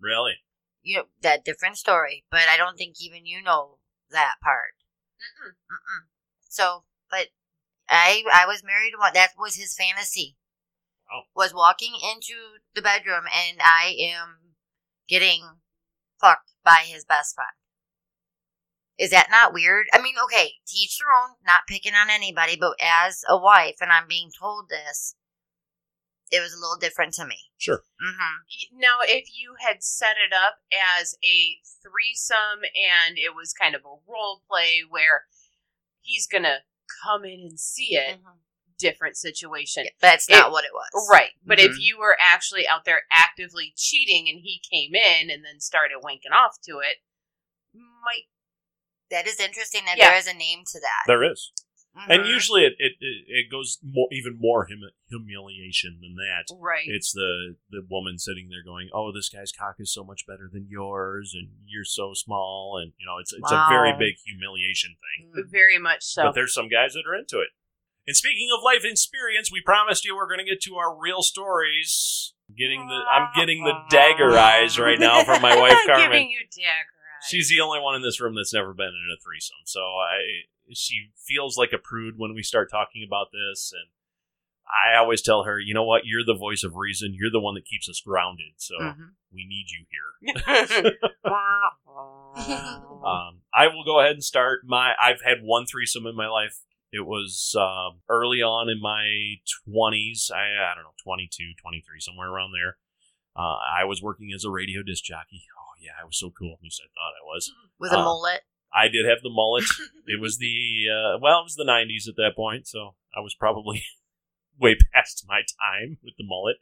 [0.00, 0.34] really,
[0.82, 3.78] You know, that different story, but I don't think even you know
[4.10, 4.74] that part.
[5.70, 6.06] Mm-mm.
[6.48, 7.28] So, but
[7.88, 9.12] I I was married to one.
[9.14, 10.36] That was his fantasy.
[11.10, 11.24] Wow.
[11.34, 14.56] Was walking into the bedroom and I am
[15.08, 15.60] getting
[16.20, 17.50] fucked by his best friend.
[18.98, 19.86] Is that not weird?
[19.92, 23.92] I mean, okay, teach their own, not picking on anybody, but as a wife, and
[23.92, 25.16] I'm being told this,
[26.30, 27.36] it was a little different to me.
[27.58, 27.82] sure.
[28.04, 28.78] Mm-hmm.
[28.78, 30.56] Now, if you had set it up
[30.98, 35.24] as a threesome and it was kind of a role play where
[36.02, 36.58] he's gonna
[37.04, 38.18] come in and see it,
[38.78, 39.86] different situation.
[40.00, 41.08] That's It- not what it was.
[41.10, 41.32] Right.
[41.44, 41.80] But if Mhm.
[41.80, 46.32] you were actually out there actively cheating and he came in and then started wanking
[46.32, 46.98] off to it,
[47.72, 48.24] might
[49.10, 50.10] That is interesting that Yeah.
[50.10, 51.04] there is a name to that.
[51.06, 51.52] There is,
[52.08, 52.28] and Mhm.
[52.28, 56.44] usually it it, it, goes more even more hum- humiliation than that.
[56.58, 56.86] right.
[56.86, 60.48] It's the the woman sitting there going, "Oh, this guy's cock is so much better
[60.52, 64.96] than yours, and you're so small," and you know, it's it's a very big humiliation
[65.00, 65.32] thing.
[65.44, 65.50] Mm.
[65.50, 66.24] Very much so.
[66.24, 67.48] But there's some guys that are into it.
[68.06, 71.22] And speaking of life experience, we promised you we're going to get to our real
[71.22, 72.34] stories.
[72.56, 76.10] Getting the I'm getting the dagger eyes right now from my wife Carmen.
[76.10, 77.28] Giving you dagger eyes.
[77.30, 80.44] She's the only one in this room that's never been in a threesome, so I
[80.72, 83.88] she feels like a prude when we start talking about this, and
[84.66, 87.14] I always tell her, you know what, you're the voice of reason.
[87.14, 89.14] You're the one that keeps us grounded, so Mhm.
[89.32, 90.92] we need you here.
[93.04, 94.60] Um, I will go ahead and start.
[94.64, 96.62] My I've had one threesome in my life.
[96.90, 99.36] It was um, early on in my
[99.68, 100.30] 20s.
[100.32, 102.76] I, I don't know, 22, 23, somewhere around there.
[103.36, 105.42] Uh, I was working as a radio disc jockey.
[105.58, 106.54] Oh, yeah, I was so cool.
[106.54, 107.52] At least I thought I was.
[107.78, 108.42] With a uh, mullet.
[108.74, 109.64] I did have the mullet.
[110.06, 113.34] it was the, uh, well, it was the 90s at that point, so I was
[113.34, 113.84] probably
[114.60, 116.56] way past my time with the mullet.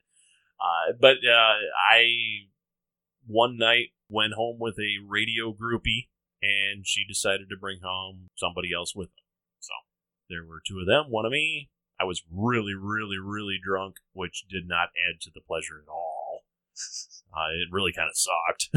[0.61, 1.57] Uh, but uh,
[1.91, 2.05] I,
[3.27, 6.09] one night, went home with a radio groupie,
[6.43, 9.25] and she decided to bring home somebody else with them.
[9.61, 9.73] So
[10.29, 11.71] there were two of them, one of me.
[11.99, 16.45] I was really, really, really drunk, which did not add to the pleasure at all.
[17.35, 18.69] Uh, it really kind of sucked,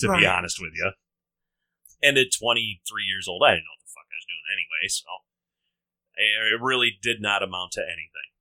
[0.00, 0.92] to be honest with you.
[2.02, 4.90] And at 23 years old, I didn't know what the fuck I was doing anyway,
[4.90, 5.06] so
[6.18, 8.34] it really did not amount to anything.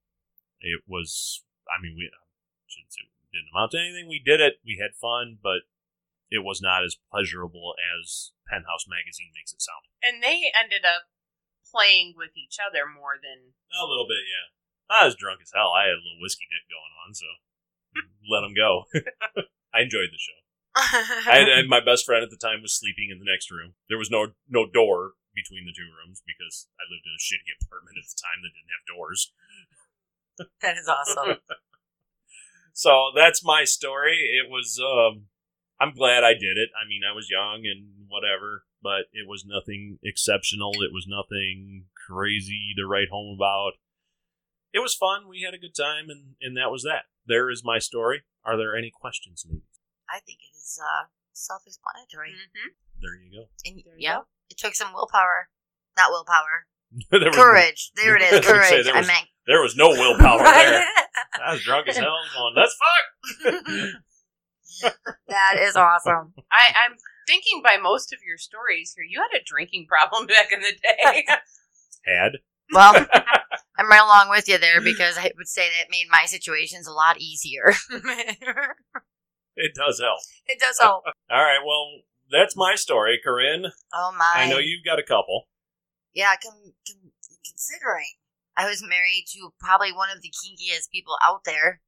[0.60, 4.10] It was, I mean, we I shouldn't say it didn't amount to anything.
[4.10, 5.70] We did it, we had fun, but
[6.30, 9.86] it was not as pleasurable as Penthouse Magazine makes it sound.
[10.04, 11.12] and they ended up
[11.64, 14.52] playing with each other more than A little bit, yeah.
[14.92, 15.72] I was drunk as hell.
[15.72, 17.30] I had a little whiskey dick going on, so
[18.28, 18.92] let them go.
[19.72, 20.36] I enjoyed the show.
[20.76, 23.74] I had, and my best friend at the time was sleeping in the next room.
[23.90, 27.52] There was no no door between the two rooms because I lived in a shitty
[27.64, 29.32] apartment at the time that didn't have doors.
[30.62, 31.40] that is awesome.
[32.74, 34.16] So that's my story.
[34.16, 35.28] It was um
[35.80, 36.70] I'm glad I did it.
[36.72, 40.72] I mean, I was young and whatever, but it was nothing exceptional.
[40.82, 43.74] It was nothing crazy to write home about.
[44.74, 45.28] It was fun.
[45.28, 47.12] We had a good time and and that was that.
[47.26, 48.24] There is my story.
[48.46, 49.64] Are there any questions maybe?
[50.12, 52.32] I think it is uh, self-explanatory.
[52.32, 52.76] Mhm.
[53.02, 53.44] There you go.
[53.66, 54.22] And There you yeah, go.
[54.50, 55.50] it took some willpower.
[55.98, 56.68] Not willpower.
[57.12, 57.92] there was Courage.
[57.96, 58.32] There it I is.
[58.34, 58.86] was say, Courage.
[58.86, 59.28] there I was- meant.
[59.48, 60.86] There was no willpower there.
[61.44, 63.64] I was drunk as hell going, let's fuck.
[65.28, 66.34] that is awesome.
[66.52, 66.96] I, I'm
[67.28, 70.74] thinking by most of your stories here, you had a drinking problem back in the
[70.82, 71.26] day.
[72.06, 72.34] Had.
[72.72, 72.94] Well,
[73.78, 76.94] I'm right along with you there because I would say that made my situations a
[76.94, 77.74] lot easier.
[79.56, 80.20] It does help.
[80.48, 81.04] it does help.
[81.30, 83.66] All right, well, that's my story, Corinne.
[83.94, 84.34] Oh my!
[84.36, 85.48] I know you've got a couple.
[86.14, 87.12] Yeah, con- con-
[87.46, 88.06] considering
[88.58, 91.82] I was married to probably one of the kinkiest people out there.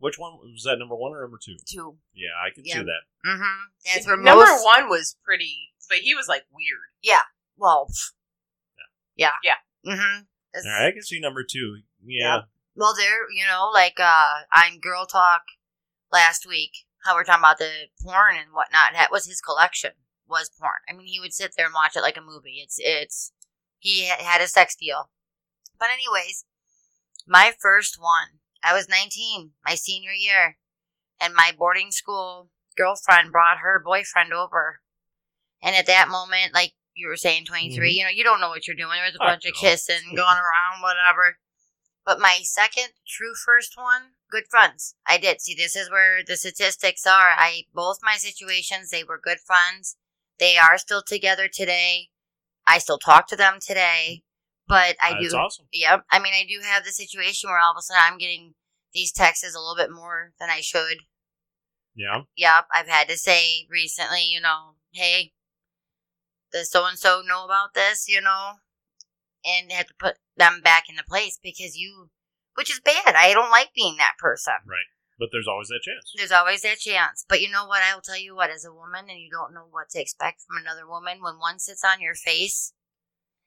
[0.00, 0.78] Which one was that?
[0.78, 1.56] Number one or number two?
[1.66, 1.96] Too.
[2.14, 2.74] Yeah, I can Yeah.
[2.74, 3.28] see that.
[3.28, 3.60] Mm-hmm.
[3.94, 4.64] That's where Number most.
[4.64, 6.90] one was pretty, but he was like weird.
[7.02, 7.22] Yeah.
[7.56, 7.88] Well.
[7.90, 8.12] pff.
[9.16, 9.32] Yeah.
[9.42, 9.54] Yeah.
[9.84, 10.20] Mm-hmm.
[10.66, 11.80] All right, I can see number two.
[12.04, 12.42] Yeah,
[12.76, 15.42] Well, there, you know, like uh, on Girl Talk
[16.12, 16.70] last week,
[17.08, 18.92] how we're talking about the porn and whatnot.
[18.92, 19.92] That was his collection.
[20.28, 20.84] was porn.
[20.88, 22.60] I mean, he would sit there and watch it like a movie.
[22.62, 23.32] It's it's
[23.78, 25.10] he had a sex deal.
[25.78, 26.44] But anyways,
[27.26, 30.58] my first one, I was 19, my senior year,
[31.20, 34.80] and my boarding school girlfriend brought her boyfriend over.
[35.62, 37.96] And at that moment, like you were saying, 23, mm-hmm.
[37.96, 38.96] you know, you don't know what you're doing.
[38.96, 41.38] There was a I bunch of kissing going around, whatever.
[42.08, 44.94] But my second true first one, good friends.
[45.06, 45.42] I did.
[45.42, 47.34] See, this is where the statistics are.
[47.36, 49.98] I both my situations, they were good friends.
[50.38, 52.08] They are still together today.
[52.66, 54.22] I still talk to them today.
[54.66, 55.66] But I That's do awesome.
[55.70, 56.04] Yep.
[56.10, 58.54] I mean I do have the situation where all of a sudden I'm getting
[58.94, 61.00] these texts a little bit more than I should.
[61.94, 62.22] Yeah.
[62.38, 62.68] Yep.
[62.74, 65.32] I've had to say recently, you know, hey,
[66.52, 68.52] does so and so know about this, you know?
[69.44, 72.10] And have to put them back into place because you
[72.54, 73.14] which is bad.
[73.14, 74.54] I don't like being that person.
[74.66, 74.90] Right.
[75.18, 76.12] But there's always that chance.
[76.16, 77.24] There's always that chance.
[77.28, 77.82] But you know what?
[77.82, 80.58] I'll tell you what, as a woman, and you don't know what to expect from
[80.58, 82.72] another woman, when one sits on your face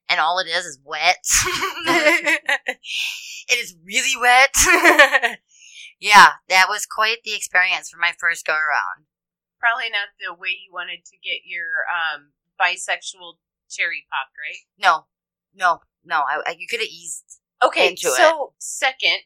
[0.08, 1.24] and all it is is wet,
[1.88, 2.80] it
[3.52, 4.54] is really wet.
[6.00, 9.08] yeah, that was quite the experience for my first go around.
[9.60, 13.36] Probably not the way you wanted to get your um, bisexual
[13.70, 14.68] cherry popped, right?
[14.78, 15.06] No,
[15.54, 16.22] no, no.
[16.22, 17.40] I, I, you could have eased.
[17.64, 18.16] Okay, Into it.
[18.16, 19.22] so second,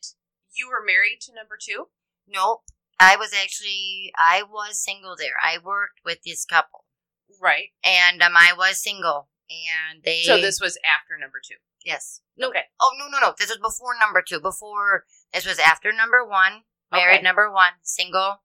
[0.53, 1.87] you were married to number two.
[2.27, 2.63] Nope.
[2.99, 5.35] I was actually, I was single there.
[5.41, 6.85] I worked with this couple.
[7.41, 7.69] Right.
[7.83, 9.29] And um, I was single.
[9.49, 10.21] And they.
[10.23, 11.55] So this was after number two.
[11.85, 12.21] Yes.
[12.35, 12.49] No.
[12.49, 12.63] Okay.
[12.81, 13.33] Oh no no no!
[13.37, 14.39] This was before number two.
[14.39, 15.03] Before
[15.33, 16.63] this was after number one.
[16.91, 17.23] Married Okay.
[17.23, 17.73] number one.
[17.83, 18.41] Single.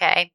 [0.00, 0.30] Okay.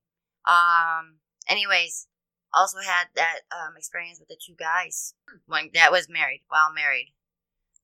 [0.45, 1.19] Um.
[1.47, 2.07] Anyways,
[2.53, 5.13] also had that um experience with the two guys
[5.45, 7.13] when that was married while married.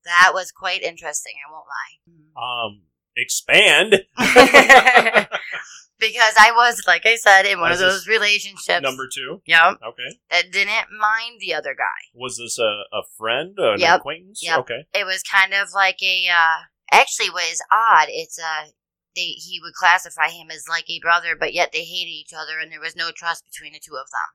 [0.04, 1.34] That was quite interesting.
[1.46, 2.00] I won't lie.
[2.42, 2.82] Um,
[3.16, 4.00] expand.
[6.00, 8.80] because I was, like I said, in one Was of those relationships.
[8.82, 9.42] Number two.
[9.46, 9.78] Yep.
[9.86, 10.18] Okay.
[10.30, 12.08] That didn't mind the other guy.
[12.14, 13.98] Was this a, a friend, an Yep.
[14.00, 14.40] acquaintance?
[14.42, 14.58] Yep.
[14.60, 14.86] Okay.
[14.94, 18.68] it was kind of like a uh actually what is odd it's uh
[19.14, 22.58] they he would classify him as like a brother but yet they hated each other
[22.58, 24.30] and there was no trust between the two of them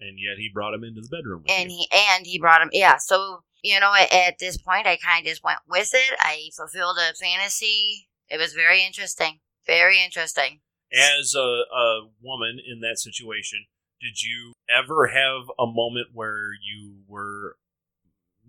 [0.00, 1.76] And yet he brought him into the bedroom with and you.
[1.76, 5.24] he and he brought him yeah so you know at, at this point i kind
[5.26, 10.60] of just went with it i fulfilled a fantasy it was very interesting very interesting
[10.92, 13.66] As a, a woman in that situation,
[14.00, 17.56] did you ever have a moment where you were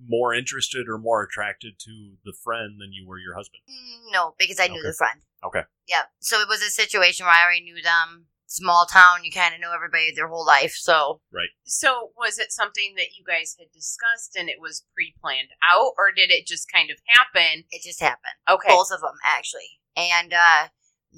[0.02, 3.62] more interested or more attracted to the friend than you were your husband?
[3.70, 4.88] Mm, no because i knew Okay.
[4.88, 5.64] the friend Okay.
[5.88, 9.54] yeah so it was a situation where i already knew them small town you kind
[9.54, 11.50] of know everybody their whole life so right.
[11.66, 16.12] So was it something that you guys had discussed and it was pre-planned out, or
[16.16, 17.66] did it just kind of happen?
[17.70, 18.68] it just happened Okay.
[18.68, 20.68] both of them actually and uh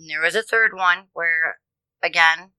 [0.09, 1.59] there was a third one where
[2.03, 2.51] again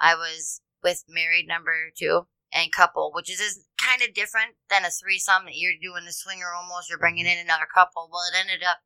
[0.00, 4.84] i was with married number two and couple which is, is kind of different than
[4.84, 8.38] a threesome that you're doing the swinger almost you're bringing in another couple well it
[8.38, 8.78] ended up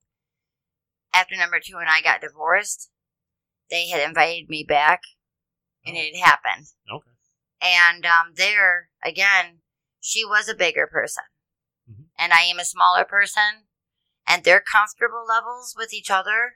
[1.12, 2.91] after number two and i got divorced
[3.70, 5.01] they had invited me back
[5.87, 6.66] and it had happened.
[6.93, 7.11] Okay.
[7.62, 9.59] and um, there again
[10.01, 11.24] she was a bigger person.
[11.91, 12.07] Mhm.
[12.18, 13.66] and i am a smaller person.
[14.26, 16.55] And their comfortable levels with each other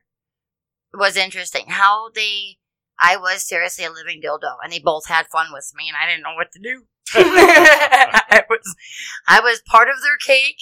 [0.94, 1.66] was interesting.
[1.68, 2.56] How they
[2.98, 6.06] i was seriously a living dildo and they both had fun with me and i
[6.08, 6.86] didn't know what to do.
[7.14, 8.74] I was
[9.28, 10.58] i was part of their cake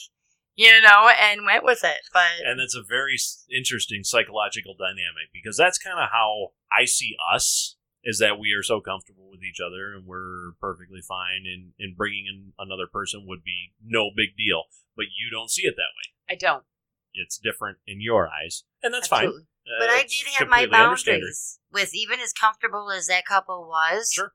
[0.55, 3.17] you know and went with it but And that's a very
[3.55, 7.76] interesting psychological dynamic because that's kind of how I see us
[8.07, 11.97] is that we are so comfortable with each other and we're perfectly fine and, and
[11.97, 14.65] bringing in another person would be no big deal.
[14.95, 16.15] But you don't see it that way.
[16.31, 16.65] I don't.
[17.13, 18.63] It's different in your eyes.
[18.83, 19.25] And that's fine.
[19.25, 19.49] Absolutely.
[19.67, 21.59] Uh, But I did have my boundaries.
[21.73, 24.33] With even as comfortable as that couple was, Sure.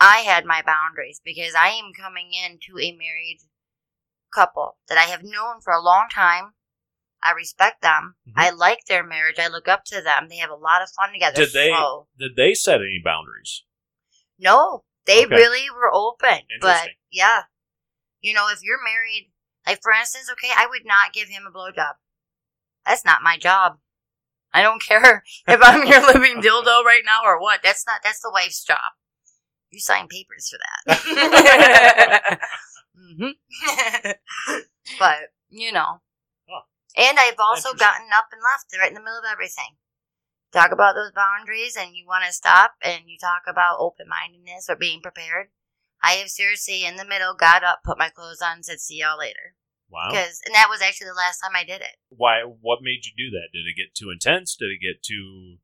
[0.00, 3.38] I had my boundaries because I am coming into a married
[4.32, 6.52] couple that I have known for a long time.
[7.24, 8.16] I respect them.
[8.28, 8.34] Mhm.
[8.36, 9.38] I like their marriage.
[9.38, 10.28] I look up to them.
[10.28, 11.38] They have a lot of fun together.
[11.38, 13.64] Did they So, did they set any boundaries?
[14.38, 15.34] no, they Okay.
[15.34, 16.40] really were open.
[16.60, 17.44] But yeah,
[18.20, 19.32] you know, if you're married,
[19.66, 21.94] like for instance, okay, I would not give him a blowjob.
[22.86, 23.78] That's not my job.
[24.52, 27.62] I don't care if I'm your living dildo right now or what.
[27.62, 28.00] That's not.
[28.02, 28.78] That's the wife's job.
[29.70, 32.38] You sign papers for that.
[33.18, 33.30] hmm
[34.98, 35.16] but
[35.50, 36.00] you know.
[36.96, 39.76] And I've also gotten up and left right in the middle of everything.
[40.52, 44.70] Talk about those boundaries, and you want to stop, and you talk about open mindedness
[44.70, 45.48] or being prepared.
[46.02, 49.18] I have seriously in the middle got up, put my clothes on, said, "See y'all
[49.18, 49.56] later."
[49.90, 50.08] Wow.
[50.10, 51.96] Because, and that was actually the last time I did it.
[52.08, 52.42] Why?
[52.42, 53.48] What made you do that?
[53.52, 54.56] Did it get too intense?
[54.56, 55.58] Did it get too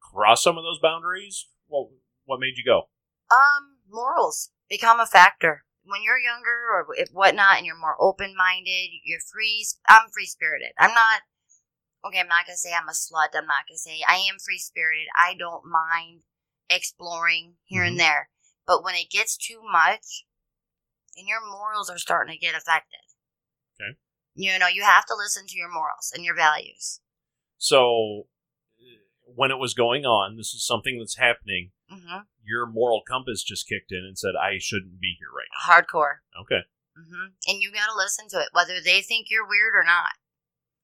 [0.00, 1.46] cross some of those boundaries?
[1.66, 1.88] What
[2.24, 2.88] What made you go?
[3.30, 4.50] Um, morals.
[4.68, 5.64] become a factor.
[5.88, 9.64] When you're younger or if whatnot and you're more open minded, you're free.
[9.88, 10.72] I'm free spirited.
[10.78, 11.22] I'm not,
[12.04, 13.32] okay, I'm not going to say I'm a slut.
[13.34, 15.08] I'm not going to say I am free spirited.
[15.16, 16.24] I don't mind
[16.68, 17.88] exploring here Mhm.
[17.88, 18.28] and there.
[18.66, 20.26] But when it gets too much,
[21.16, 23.00] and your morals are starting to get affected.
[23.80, 23.98] Okay.
[24.34, 27.00] You know, you have to listen to your morals and your values.
[27.56, 28.28] So
[29.38, 31.70] when it was going on, this is something that's happening.
[31.88, 35.62] hmm Your moral compass just kicked in and said, "I shouldn't be here right now.
[35.72, 36.16] Hardcore.
[36.34, 36.62] now." Okay,
[36.96, 40.10] hmm And you got to listen to it, whether they think you're weird or not.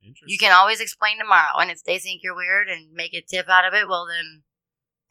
[0.00, 0.28] interesting.
[0.32, 3.48] You can always explain tomorrow, and if they think you're weird and make a tip
[3.48, 4.44] out of it, well then,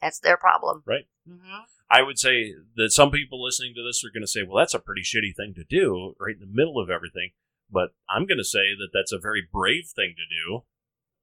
[0.00, 0.82] that's their problem.
[0.86, 1.06] Right.
[1.28, 4.56] hmm I would say that some people listening to this are going to say, "Well,
[4.56, 7.32] that's a pretty shitty thing to do, right in the middle of everything."
[7.70, 10.64] But I'm going to say that that's a very brave thing to do,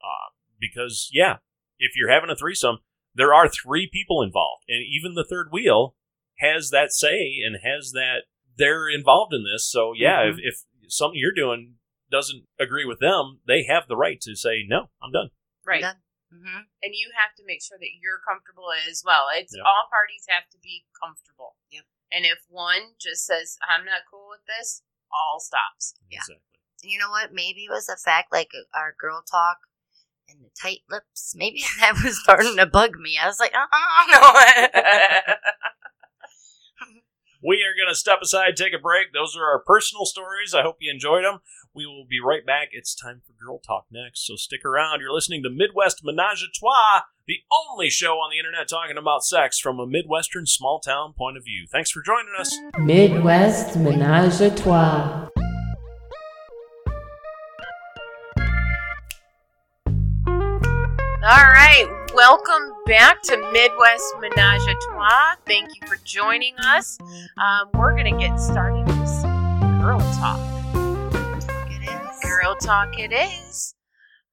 [0.03, 1.37] uh, because yeah,
[1.81, 2.77] if you're having a threesome,
[3.13, 5.95] there are three people involved, and even the third wheel
[6.39, 8.23] has that say and has that
[8.57, 9.69] they're involved in this.
[9.69, 10.29] So yeah, Mhm.
[10.31, 10.55] if, if
[10.91, 11.77] something you're doing
[12.09, 15.29] doesn't agree with them, they have the right to say, "No, I'm done."
[15.65, 15.83] Right.
[16.31, 19.27] hmm And you have to make sure that you're comfortable as well.
[19.33, 19.65] It's Yep.
[19.65, 21.57] all parties have to be comfortable.
[21.71, 21.85] Yep.
[22.11, 25.93] And if one just says, I'm not cool with this, all stops.
[26.09, 26.19] Yeah.
[26.19, 26.43] Exactly.
[26.83, 27.31] You know what?
[27.33, 29.59] Maybe it was the fact, like our girl talk
[30.31, 31.33] and the tight lips.
[31.35, 33.17] Maybe that was starting to bug me.
[33.21, 34.05] I was like, uh-uh, oh
[35.27, 35.33] no.
[37.43, 39.13] We are going to step aside, take a break.
[39.13, 40.53] Those are our personal stories.
[40.53, 41.39] I hope you enjoyed them.
[41.73, 42.69] We will be right back.
[42.71, 44.99] It's time for Girl Talk next, so stick around.
[44.99, 49.23] You're listening to Midwest Menage a Trois, the only show on the internet talking about
[49.23, 51.65] sex from a Midwestern small town point of view.
[51.71, 52.55] Thanks for joining us.
[52.77, 55.29] Midwest Menage a Trois.
[61.23, 65.35] All right, welcome back to Midwest Menage a Trois.
[65.45, 66.97] Thank you for joining us.
[67.37, 70.39] Um, we're going to get started with some girl talk.
[71.69, 72.19] it is.
[72.23, 73.75] Girl talk it is.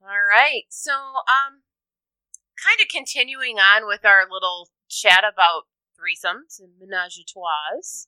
[0.03, 1.61] All right, so um,
[2.65, 5.65] kind of continuing on with our little chat about
[5.95, 8.07] threesomes and menage a trois,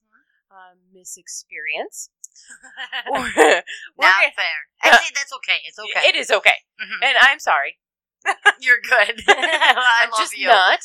[0.51, 2.09] um, Miss Experience.
[3.11, 4.57] we're, we're Not fair.
[4.83, 5.59] Actually, that's okay.
[5.67, 6.09] It's okay.
[6.09, 7.07] It is okay, Mhm.
[7.07, 7.77] and I'm sorry.
[8.61, 9.23] You're good.
[9.29, 10.49] I I'm love just you.
[10.49, 10.81] not.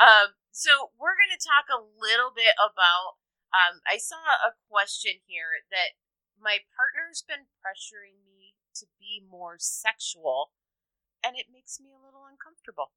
[0.00, 3.18] Um, so we're going to talk a little bit about.
[3.54, 5.96] Um, I saw a question here that
[6.36, 10.52] my partner's been pressuring me to be more sexual,
[11.24, 12.92] and it makes me a little uncomfortable.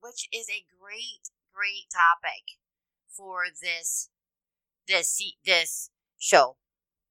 [0.00, 2.58] which is a great, great topic
[3.08, 4.10] for this
[4.86, 6.56] this this show.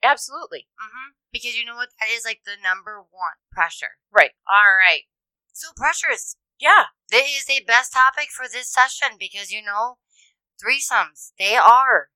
[0.03, 0.67] Absolutely.
[0.81, 1.13] Mm-hmm.
[1.31, 1.89] Because you know what?
[1.99, 3.97] That is like the number one pressure.
[4.11, 4.31] Right.
[4.47, 5.03] All right.
[5.57, 5.69] So
[6.11, 6.85] is Yeah.
[7.09, 9.97] that is the best topic for this session because you know
[10.63, 12.09] threesomes they are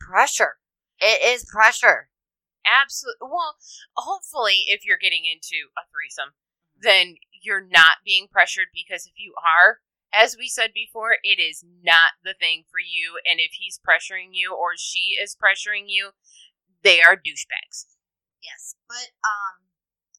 [0.00, 0.58] pressure.
[1.00, 2.10] It is pressure.
[2.66, 3.28] Absolutely.
[3.30, 3.58] Well,
[3.96, 6.34] hopefully, if you're getting into a threesome,
[6.76, 9.80] then you're not being pressured because if you are,
[10.12, 13.18] as we said before, it is not the thing for you.
[13.30, 16.12] And if he's pressuring you or she is pressuring you,
[16.82, 17.86] they are douchebags.
[18.42, 19.69] Yes, but um,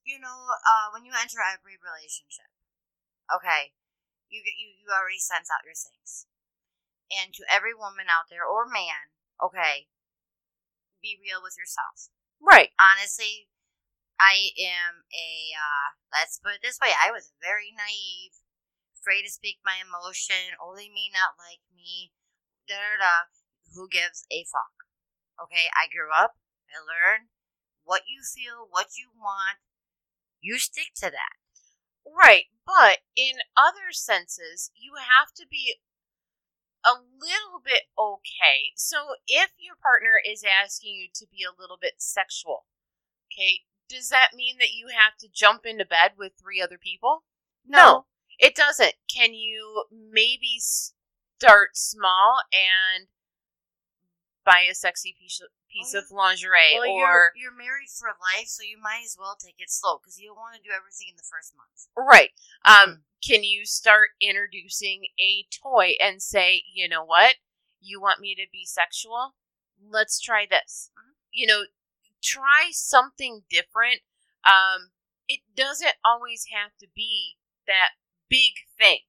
[0.03, 2.49] you know, uh, when you enter every relationship,
[3.29, 3.73] okay,
[4.29, 6.25] you get you you already sense out your things,
[7.11, 9.91] and to every woman out there or man, okay,
[11.01, 12.13] be real with yourself.
[12.41, 12.73] Right.
[12.77, 13.49] Honestly,
[14.21, 18.37] I am a uh, let's put it this way: I was very naive,
[18.97, 20.57] afraid to speak my emotion.
[20.61, 22.13] Oh, they may not like me.
[22.69, 23.15] Da da da.
[23.73, 24.85] Who gives a fuck?
[25.41, 26.37] Okay, I grew up.
[26.69, 27.33] I learned
[27.83, 29.59] what you feel, what you want.
[30.41, 31.35] You stick to that.
[32.05, 32.45] Right.
[32.65, 35.75] But in other senses, you have to be
[36.85, 38.73] a little bit okay.
[38.75, 42.65] So if your partner is asking you to be a little bit sexual,
[43.29, 47.23] okay, does that mean that you have to jump into bed with three other people?
[47.67, 48.05] No,
[48.39, 48.93] it doesn't.
[49.13, 53.07] Can you maybe start small and
[54.45, 58.09] buy a sexy piece of, piece Oh, of lingerie Well, or you're you're married for
[58.09, 60.69] life, so you might as well take it slow because you don't want to do
[60.75, 61.87] everything in the first month.
[61.97, 62.31] Right.
[62.65, 67.35] Um, can you start introducing a toy and say, you know what?
[67.79, 69.35] You want me to be sexual?
[69.81, 70.91] Let's try this.
[70.97, 71.13] Mhm.
[71.31, 71.63] You know,
[72.21, 74.01] try something different.
[74.45, 74.91] Um,
[75.27, 77.91] it doesn't always have to be that
[78.29, 78.99] big thing.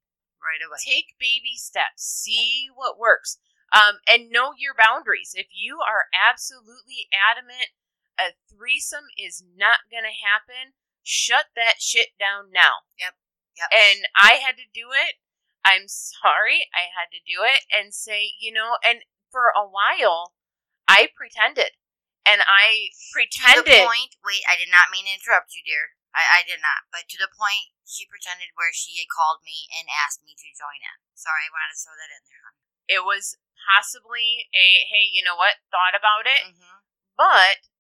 [0.41, 0.79] Right away.
[0.85, 2.03] Take baby steps.
[2.05, 3.39] See what works.
[3.73, 5.33] Um, and know your boundaries.
[5.33, 7.73] If you are absolutely adamant
[8.21, 13.17] a threesome is not going to happen, shut that shit down now Yep.
[13.57, 13.69] Yep.
[13.73, 15.17] and I had to do it.
[15.65, 20.35] I'm sorry, I had to do it and say, you know, and for a while,
[20.91, 21.73] I pretended,
[22.27, 23.65] and I To pretended.
[23.71, 25.97] the point, wait, I did not mean to interrupt you, dear.
[26.13, 26.91] I, I did not.
[26.93, 30.49] But to the point, she pretended where she had called me and asked me to
[30.53, 30.99] join in.
[31.17, 32.53] Sorry, I wanted to throw that in there.
[32.93, 35.65] It was possibly a hey, you know what?
[35.73, 36.85] Thought about it, Mm-hmm.
[37.17, 37.73] but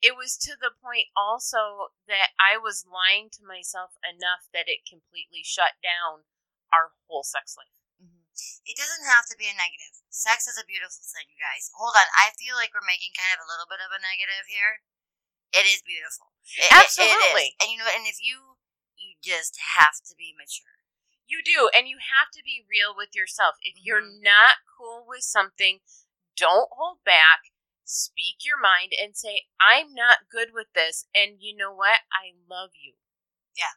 [0.00, 4.86] it was to the point also that I was lying to myself enough that it
[4.88, 6.24] completely shut down
[6.72, 7.74] our whole sex life.
[8.00, 8.24] Mm-hmm.
[8.64, 10.00] It doesn't have to be a negative.
[10.08, 11.68] Sex is a beautiful thing, you guys.
[11.76, 12.08] Hold on.
[12.16, 14.80] I feel like we're making kind of a little bit of a negative here.
[15.52, 16.32] It is beautiful.
[16.56, 17.52] It- it- Absolutely.
[17.52, 17.60] It is.
[17.60, 18.56] And you know, and if you,
[18.96, 20.79] you just have to be mature.
[21.30, 23.54] You do, and you have to be real with yourself.
[23.62, 24.20] If you're Mhm.
[24.22, 25.80] not cool with something,
[26.34, 27.52] don't hold back.
[27.84, 31.06] Speak your mind and say, I'm not good with this.
[31.14, 32.00] And you know what?
[32.12, 32.96] I love you.
[33.54, 33.74] Yeah.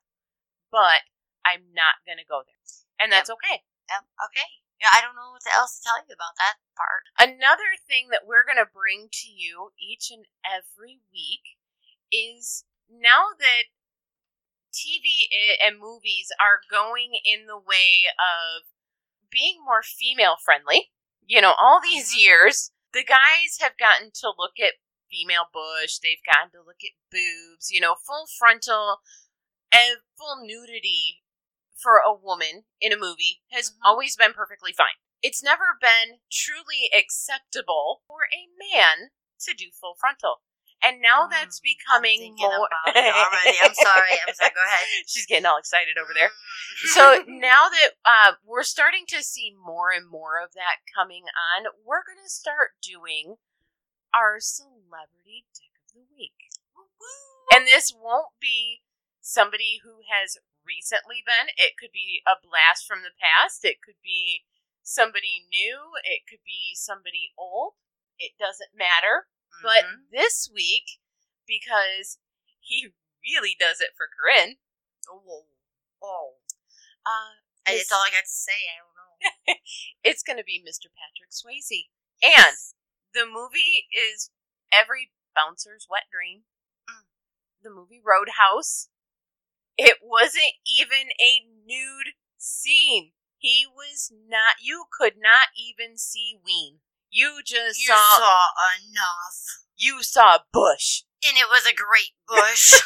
[0.71, 1.03] But
[1.45, 2.57] I'm not going to go there.
[2.99, 3.63] And that's okay.
[3.93, 4.47] Um, okay.
[4.79, 7.03] Yeah, I don't know what else to tell you about that part.
[7.19, 11.57] Another thing that we're going to bring to you each and every week
[12.11, 13.63] is now that
[14.73, 15.29] TV
[15.65, 18.63] and movies are going in the way of
[19.29, 20.91] being more female friendly,
[21.25, 22.19] you know, all these Mhm.
[22.19, 24.75] years, the guys have gotten to look at
[25.09, 29.01] female bush, they've gotten to look at boobs, you know, full frontal
[29.71, 31.23] and full nudity
[31.75, 33.79] for a woman in a movie has Mhm.
[33.83, 34.95] always been perfectly fine.
[35.21, 39.11] It's never been truly acceptable for a man
[39.41, 40.41] to do full frontal.
[40.83, 43.57] And now that's Mm, becoming I'm more already.
[43.63, 44.19] I'm sorry.
[44.27, 44.51] I'm sorry.
[44.51, 44.85] Go ahead.
[45.07, 46.29] She's getting all excited over there.
[46.29, 46.87] Mm.
[46.91, 51.23] So now that uh, we're starting to see more and more of that coming
[51.55, 53.37] on, we're going to start doing
[54.13, 56.51] our celebrity dick of the week.
[57.53, 58.81] And this won't be
[59.21, 61.53] somebody who has recently been.
[61.55, 63.63] It could be a blast from the past.
[63.63, 64.43] It could be
[64.81, 65.95] somebody new.
[66.03, 67.73] It could be somebody old.
[68.17, 69.27] It doesn't matter.
[69.61, 70.09] But Mhm.
[70.11, 70.99] this week,
[71.45, 72.19] because
[72.59, 72.93] he
[73.23, 74.57] really does it for Corinne,
[75.09, 75.47] oh,
[76.01, 76.37] oh.
[77.05, 77.35] uh,
[77.65, 78.67] That's all I got to say.
[78.67, 79.55] I don't know.
[80.03, 80.87] it's going to be Mr.
[80.91, 81.89] Patrick Swayze.
[82.21, 82.57] And
[83.13, 84.31] the movie is
[84.71, 86.43] every bouncer's wet dream.
[86.89, 87.05] Mm.
[87.61, 88.89] The movie Roadhouse.
[89.77, 93.13] It wasn't even a nude scene.
[93.37, 96.79] He was not, you could not even see Ween.
[97.13, 98.41] You just you saw, saw
[98.81, 99.37] enough,
[99.77, 101.03] you saw Bush.
[101.21, 102.73] and it was a great bush.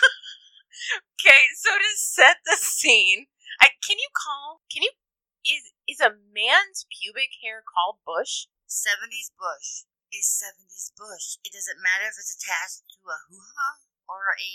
[1.17, 3.27] Okay, so to set the scene,
[3.59, 4.93] I, can you call, can you,
[5.41, 8.45] is, is a man's pubic hair called Bush?
[8.69, 11.41] 70s bush is 70s bush.
[11.41, 14.53] It doesn't matter if it's attached to a hoo ha or a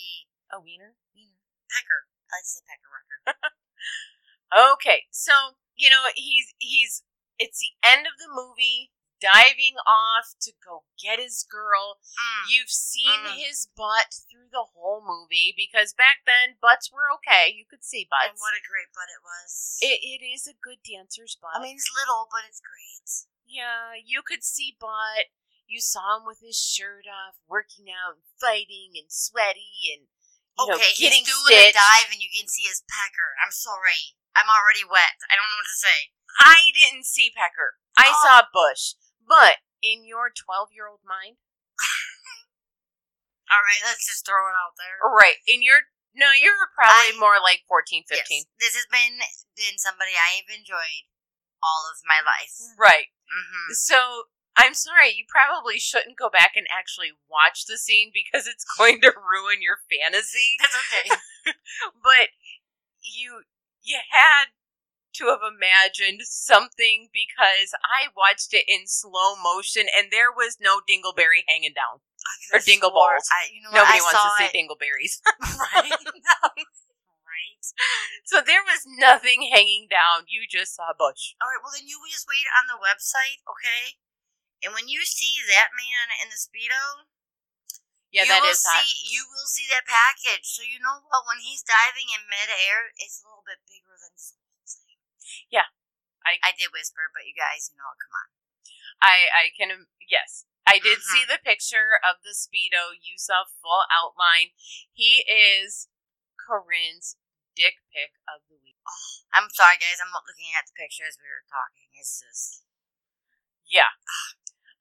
[0.54, 0.94] A wiener?
[1.68, 2.06] pecker.
[2.30, 3.36] I like to say pecker record.
[4.78, 5.32] Okay, so
[5.74, 7.02] you know he's he's
[7.40, 8.92] it's the end of the movie,
[9.22, 12.02] diving off to go get his girl.
[12.18, 12.50] Mm.
[12.50, 13.38] You've seen Mm.
[13.38, 17.46] his butt through the whole movie because back then butts were okay.
[17.54, 18.34] You could see butts.
[18.34, 19.78] and what a great butt it was.
[19.80, 21.54] It, it is a good dancer's butt.
[21.54, 23.06] I mean, it's little, but it's great.
[23.46, 25.30] yeah, you could see butt.
[25.70, 30.04] You saw him with his shirt off, working out, and fighting, and sweaty, and
[30.58, 31.80] you know, okay, getting he's doing a stitched.
[31.80, 33.32] dive, and you can see his pecker.
[33.40, 34.18] I'm sorry.
[34.36, 35.16] I'm already wet.
[35.32, 36.12] I don't know what to say.
[36.40, 37.76] I didn't see Pecker.
[37.96, 38.20] I Oh.
[38.24, 38.96] saw Bush.
[39.26, 41.38] But in your 12 year old mind,
[43.52, 44.96] All right, let's just throw it out there.
[45.12, 45.84] right, in your,
[46.16, 48.16] no, you're probably I- more like 14, 15.
[48.16, 49.20] Yes, this has been
[49.56, 51.04] been somebody I have enjoyed
[51.60, 52.56] all of my life.
[52.80, 53.12] Right.
[53.28, 53.76] Mm-hmm.
[53.76, 58.64] So I'm sorry, you probably shouldn't go back and actually watch the scene because it's
[58.78, 60.56] going to ruin your fantasy.
[60.60, 61.06] That's okay.
[62.02, 62.30] But
[63.02, 63.42] you,
[63.82, 64.54] you had
[65.20, 70.80] to have imagined something because I watched it in slow motion and there was no
[70.84, 72.00] dingleberry hanging down.
[72.54, 73.26] Or dingle balls.
[73.34, 75.18] I, you know Nobody I wants to see it- dingleberries.
[75.74, 75.90] right?
[77.26, 77.62] right.
[78.24, 80.30] So there was nothing hanging down.
[80.30, 81.34] You just saw Bush.
[81.42, 81.58] All right.
[81.60, 83.98] Well, then you just wait on the website, okay?
[84.62, 87.10] And when you see that man in the speedo,
[88.14, 88.84] Yeah, you that will is hot.
[88.86, 90.46] see you will see that package.
[90.46, 91.26] So you know what?
[91.26, 94.41] When he's diving in midair, it's a little bit bigger than just a.
[95.50, 95.68] Yeah.
[96.24, 98.28] I- I did whisper, but you guys, you know, come on.
[99.02, 100.46] I I can yes.
[100.66, 101.10] I did Mhm.
[101.10, 102.94] see the picture of the speedo.
[103.00, 104.52] You saw full outline.
[104.92, 105.88] He is
[106.38, 107.16] Corinne's
[107.56, 108.78] dick pic of the week.
[109.32, 110.00] I'm sorry, guys.
[110.00, 111.90] I'm not looking at the picture as we were talking.
[111.94, 112.64] It's just
[113.66, 113.90] Yeah.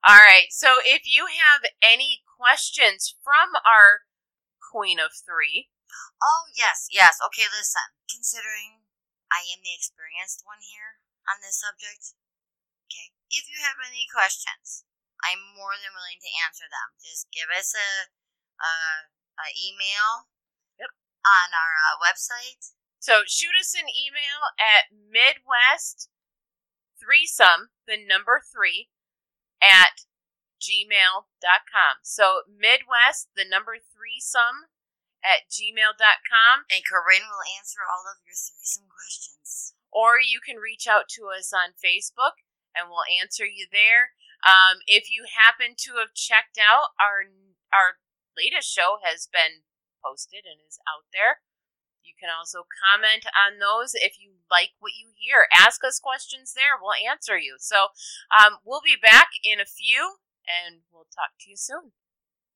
[0.03, 0.51] All right.
[0.51, 4.05] So if you have any questions from our
[4.71, 5.69] Queen of Three,
[6.23, 7.19] Oh, yes, yes.
[7.21, 7.81] Okay, listen.
[8.09, 8.80] Considering
[9.31, 12.13] I am the experienced one here on this subject,
[12.91, 14.83] okay, if you have any questions
[15.21, 16.97] I'm more than willing to answer them.
[16.97, 18.09] Just give us a,
[18.57, 18.73] a,
[19.37, 20.33] a email.
[20.81, 20.91] Yep.
[21.21, 22.73] On our uh, website.
[22.97, 26.09] So shoot us an email at Midwest
[26.97, 28.89] threesome, the number three,
[29.61, 30.05] at
[30.61, 31.93] gmail.com.
[32.01, 34.69] So Midwest, the number threesome
[35.21, 36.55] at gmail.com.
[36.69, 39.73] And Corinne will answer all of your threesome questions.
[39.93, 42.41] Or you can reach out to us on Facebook
[42.73, 44.15] and we'll answer you there.
[44.41, 47.29] Um, if you happen to have checked out our
[47.69, 48.01] our
[48.35, 49.67] latest show has been
[50.03, 51.45] posted and is out there.
[52.01, 55.45] You can also comment on those if you like what you hear.
[55.53, 56.73] Ask us questions there.
[56.81, 57.57] We'll answer you.
[57.59, 57.93] So
[58.33, 60.17] um, we'll be back in a few
[60.49, 61.93] and we'll talk to you soon.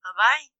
[0.02, 0.55] Bye bye.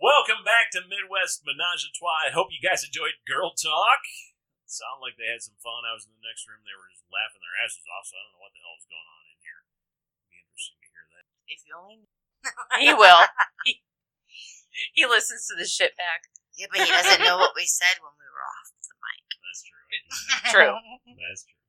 [0.00, 2.24] Welcome back to Midwest Menage a Trois.
[2.24, 4.00] I hope you guys enjoyed Girl Talk.
[4.64, 5.84] Sound like they had some fun.
[5.84, 6.64] I was in the next room.
[6.64, 8.88] They were just laughing their asses off, so I don't know what the hell was
[8.88, 9.60] going on in here.
[10.32, 11.24] Be interesting to hear that.
[11.52, 12.08] If you only
[12.80, 13.28] He will.
[13.68, 13.84] He,
[14.96, 16.32] he listens to the shit back.
[16.56, 19.20] Yeah, but he doesn't know what we said when we were off the mic.
[19.36, 19.84] That's true.
[20.56, 20.74] True.
[21.20, 21.60] That's true.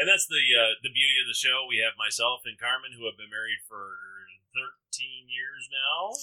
[0.00, 1.68] And that's the uh, the beauty of the show.
[1.68, 4.00] We have myself and Carmen, who have been married for
[4.56, 6.16] 13 years now.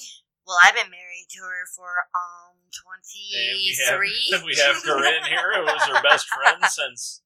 [0.47, 4.31] Well, I've been married to her for um And we 23.
[4.31, 7.19] have, we have Corinne here, who was her best friend since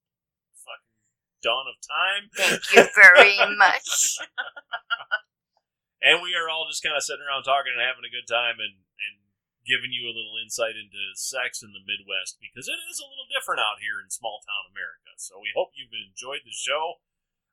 [0.57, 0.97] fucking
[1.45, 2.23] dawn of time.
[2.33, 4.17] Thank you very much.
[6.01, 8.57] And we are all just kind of sitting around talking and having a good time
[8.57, 9.15] and, and
[9.69, 13.29] giving you a little insight into sex in the Midwest because it is a little
[13.29, 15.13] different out here in small town America.
[15.21, 17.05] So we hope you've enjoyed the show.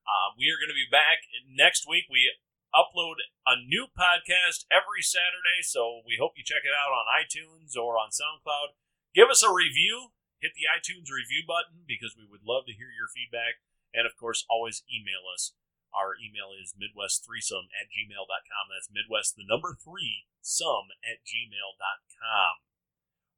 [0.09, 2.09] Uh, we are going to be back next week.
[2.09, 2.33] We
[2.75, 7.77] upload a new podcast every Saturday, so we hope you check it out on iTunes
[7.77, 8.77] or on SoundCloud.
[9.15, 10.13] Give us a review.
[10.39, 13.59] Hit the iTunes review button because we would love to hear your feedback.
[13.91, 15.57] And of course, always email us.
[15.91, 18.65] Our email is midwest3some at gmail.com.
[18.69, 22.55] That's midwest, the number three, some at gmail.com.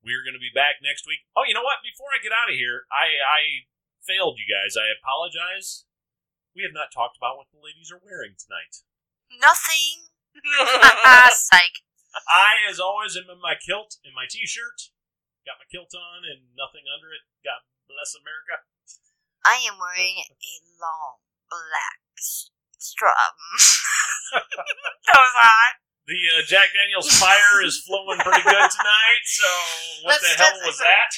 [0.03, 1.29] We're going to be back next week.
[1.37, 1.85] Oh, you know what?
[1.85, 3.41] Before I get out of here, I, I
[4.03, 4.75] failed you guys.
[4.75, 5.87] I apologize.
[6.57, 8.83] We have not talked about what the ladies are wearing tonight.
[9.39, 10.11] Nothing.
[11.31, 11.77] Psych.
[12.27, 14.91] I, as always, am in my kilt and my t-shirt.
[15.47, 17.23] Got my kilt on and nothing under it.
[17.47, 18.67] God bless America.
[19.47, 23.39] I am wearing a long black s- strap.
[24.35, 25.75] that was hot.
[26.11, 29.23] The uh, Jack Daniels fire is flowing pretty good tonight.
[29.25, 29.49] So
[30.05, 31.11] what Let's- the hell was that?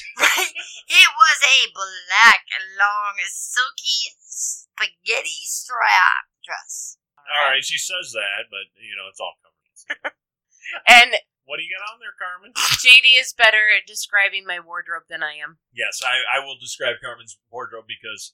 [0.87, 2.45] It was a black,
[2.77, 6.97] long, silky spaghetti strap dress.
[7.29, 10.13] All right, she says that, but you know it's all covered.
[10.87, 11.11] And
[11.43, 12.55] What do you got on there, Carmen?
[12.55, 15.59] JD is better at describing my wardrobe than I am.
[15.75, 18.31] Yes, I, I will describe Carmen's wardrobe because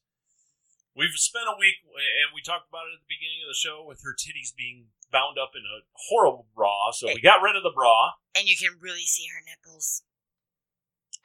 [0.94, 3.82] we've spent a week, and we talked about it at the beginning of the show,
[3.82, 6.94] with her titties being bound up in a horrible bra.
[6.94, 8.14] So we got rid of the bra.
[8.38, 10.06] And you can really see her nipples.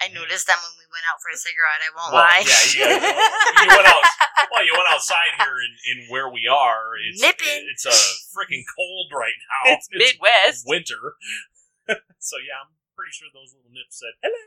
[0.02, 2.42] I noticed them when we went out for a cigarette, I won't Well, lie.
[2.42, 3.12] yeah, you, guys-
[3.60, 3.93] you went out.
[3.93, 3.93] Well,
[4.64, 6.96] you went outside here in, in where we are.
[6.98, 7.68] It's Nipping.
[7.70, 7.94] It's a
[8.32, 9.62] freaking cold right now.
[9.76, 10.64] It's Midwest.
[10.66, 11.16] winter.
[12.18, 14.44] so yeah, I'm pretty sure those little nips said hello.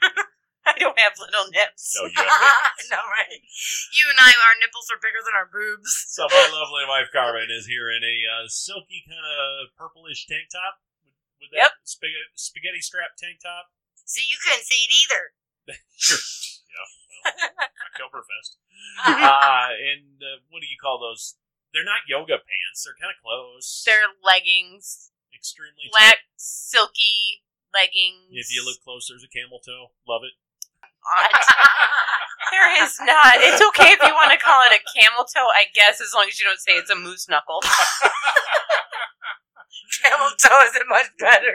[0.68, 1.96] I don't have little nips.
[1.96, 3.40] No, you have no, right?
[3.96, 5.88] You and I, our nipples are bigger than our boobs.
[6.12, 10.52] So my lovely wife Carmen is here in a uh, silky kind of purplish tank
[10.52, 13.72] top with, with that spaghetti, spaghetti strap tank top.
[14.04, 15.22] So you couldn't see it either.
[15.96, 16.20] Sure.
[16.68, 16.88] Yeah.
[17.24, 17.32] Well,
[17.90, 18.56] Oktoberfest.
[19.02, 21.34] Uh, and uh, what do you call those?
[21.74, 22.86] They're not yoga pants.
[22.86, 23.82] They're kind of close.
[23.84, 26.40] They're leggings, extremely black, tight.
[26.40, 27.42] silky
[27.74, 28.30] leggings.
[28.32, 29.92] If you look close, there's a camel toe.
[30.08, 30.32] Love it.
[32.48, 33.36] There is not.
[33.44, 36.24] It's okay if you want to call it a camel toe, I guess, as long
[36.28, 37.60] as you don't say it's a moose knuckle.
[40.02, 41.54] Camel toe isn't much better.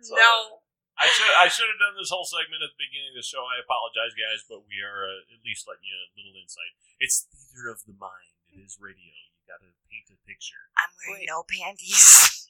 [0.00, 0.53] So-
[0.94, 3.42] I should I should have done this whole segment at the beginning of the show.
[3.42, 6.78] I apologize, guys, but we are uh, at least letting you a little insight.
[7.02, 8.30] It's theater of the mind.
[8.54, 9.10] It is radio.
[9.10, 10.70] You got to paint a picture.
[10.78, 12.46] I'm wearing no panties.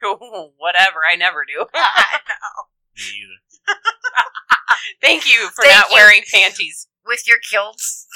[0.56, 1.66] Whatever, I never do.
[1.74, 2.70] I know.
[2.94, 3.40] Me either.
[5.02, 5.98] Thank you for Thank not you.
[5.98, 6.86] wearing panties.
[7.04, 8.06] With your kilts.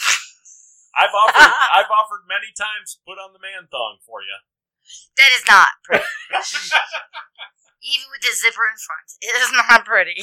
[0.95, 4.39] I've offered I've offered many times put on the man thong for you.
[5.19, 6.07] That is not pretty.
[7.85, 10.19] Even with the zipper in front, it is not pretty.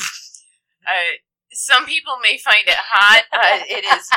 [0.81, 1.21] Uh,
[1.53, 3.23] some people may find it hot.
[3.31, 4.09] Uh, it is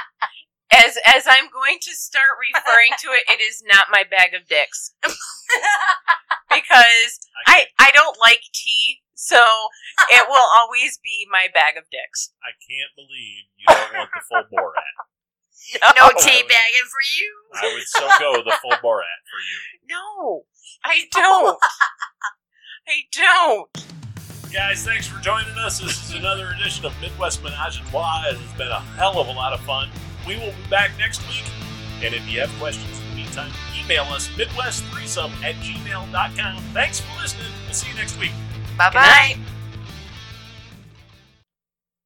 [0.73, 4.49] as as I'm going to start referring to it, it is not my bag of
[4.49, 4.93] dicks
[6.51, 9.39] because I I don't like tea, so
[10.11, 12.33] it will always be my bag of dicks.
[12.43, 14.95] I can't believe you don't want the full Borat.
[15.97, 17.31] no Oh, tea would- bagging for you.
[17.55, 19.59] I would so go the full Borat for you.
[19.89, 20.45] No,
[20.85, 21.59] I don't.
[22.87, 23.85] I don't.
[24.53, 25.81] Guys, thanks for joining us.
[25.81, 28.25] This is another edition of Midwest Menage a Trois.
[28.29, 29.89] It has been a hell of a lot of fun.
[30.27, 31.45] We will be back next week.
[32.03, 33.51] And if you have questions in the meantime,
[33.83, 36.63] email us midwest3some at gmail.com.
[36.73, 37.47] Thanks for listening.
[37.65, 38.33] We'll see you next week.
[38.77, 39.37] Bye Good night.
[39.37, 39.41] bye.